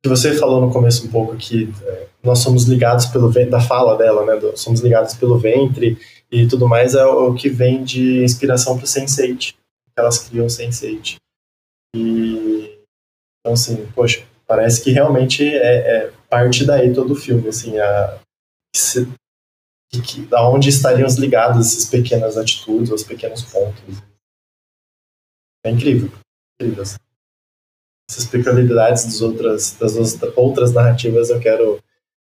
[0.00, 3.98] que você falou no começo um pouco que é, nós somos ligados pelo da fala
[3.98, 4.36] dela, né?
[4.36, 5.98] Do, somos ligados pelo ventre
[6.30, 9.56] e tudo mais é o, o que vem de inspiração para o Sense8, que
[9.98, 11.16] elas criam Sense8.
[11.96, 12.78] E
[13.40, 18.20] então assim, poxa, parece que realmente é, é parte daí todo o filme, assim, a,
[18.74, 19.06] se,
[20.04, 24.02] que, da onde estariam ligados essas pequenas atitudes, os pequenos pontos.
[25.64, 26.10] É incrível,
[26.60, 26.82] incrível.
[26.82, 26.96] Assim.
[28.10, 29.94] Essas peculiaridades das outras, das
[30.36, 31.80] outras narrativas eu quero,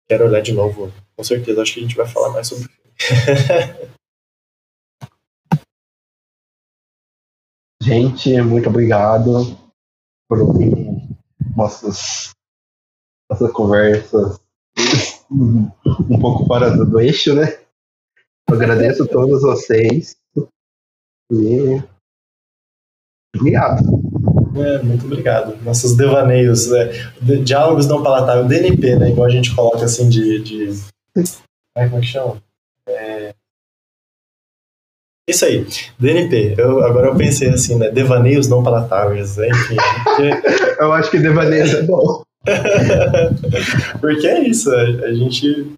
[0.07, 0.93] quero olhar de novo.
[1.17, 3.89] Com certeza, acho que a gente vai falar mais sobre o filme.
[7.81, 9.57] gente, muito obrigado
[10.29, 10.71] por ouvir
[11.55, 12.34] nossas,
[13.29, 14.39] nossas conversas
[15.31, 17.57] um pouco fora do, eixo, né?
[18.49, 20.15] Eu agradeço a todos vocês.
[21.31, 21.81] E.
[23.35, 23.83] Obrigado.
[24.55, 25.61] É, muito obrigado.
[25.63, 26.85] Nossos devaneios, né?
[27.43, 29.09] diálogos não palatáveis, DNP, né?
[29.09, 30.41] Igual a gente coloca assim de.
[30.41, 30.69] de...
[31.75, 32.41] Ai, como é que chama?
[32.87, 33.33] É...
[35.27, 35.65] Isso aí,
[35.99, 36.55] DNP.
[36.57, 37.89] Eu, agora eu pensei assim, né?
[37.89, 39.75] Devaneios não palatáveis, enfim.
[40.03, 40.77] Porque...
[40.79, 42.24] eu acho que devaneios é bom.
[43.99, 45.71] Porque é isso, a, gente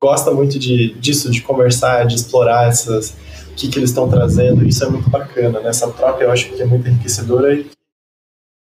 [0.00, 3.10] gosta muito de, disso, de conversar, de explorar essas,
[3.50, 5.70] o que, que eles estão trazendo, isso é muito bacana, né?
[5.70, 7.66] Essa troca eu acho que é muito enriquecedora e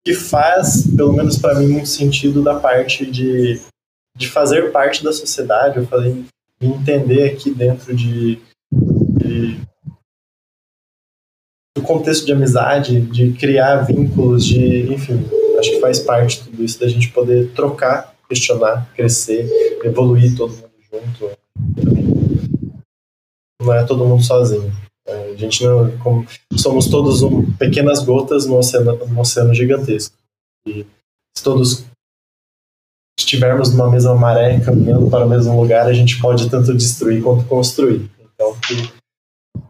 [0.05, 3.61] que faz, pelo menos para mim, um sentido da parte de,
[4.17, 6.25] de fazer parte da sociedade, eu falei,
[6.61, 8.41] entender aqui dentro de,
[8.73, 9.61] de
[11.77, 15.25] do contexto de amizade, de criar vínculos, de, enfim,
[15.61, 19.49] acho que faz parte tudo isso da gente poder trocar, questionar, crescer,
[19.85, 21.31] evoluir todo mundo junto.
[23.63, 24.73] Não é todo mundo sozinho.
[25.07, 30.17] É, a gente não, como, somos todos um, pequenas gotas no oceano, no oceano gigantesco.
[30.67, 30.87] E
[31.37, 31.85] se todos
[33.19, 37.45] estivermos numa mesma maré, caminhando para o mesmo lugar, a gente pode tanto destruir quanto
[37.45, 38.11] construir.
[38.35, 38.93] Então, que,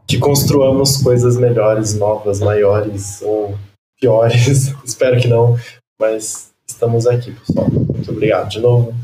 [0.06, 3.58] que construamos coisas melhores, novas, maiores ou
[4.00, 4.72] piores.
[4.84, 5.56] Espero que não,
[6.00, 7.70] mas estamos aqui, pessoal.
[7.70, 8.94] Muito obrigado de novo.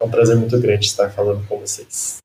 [0.00, 2.18] É um prazer muito grande estar falando com vocês.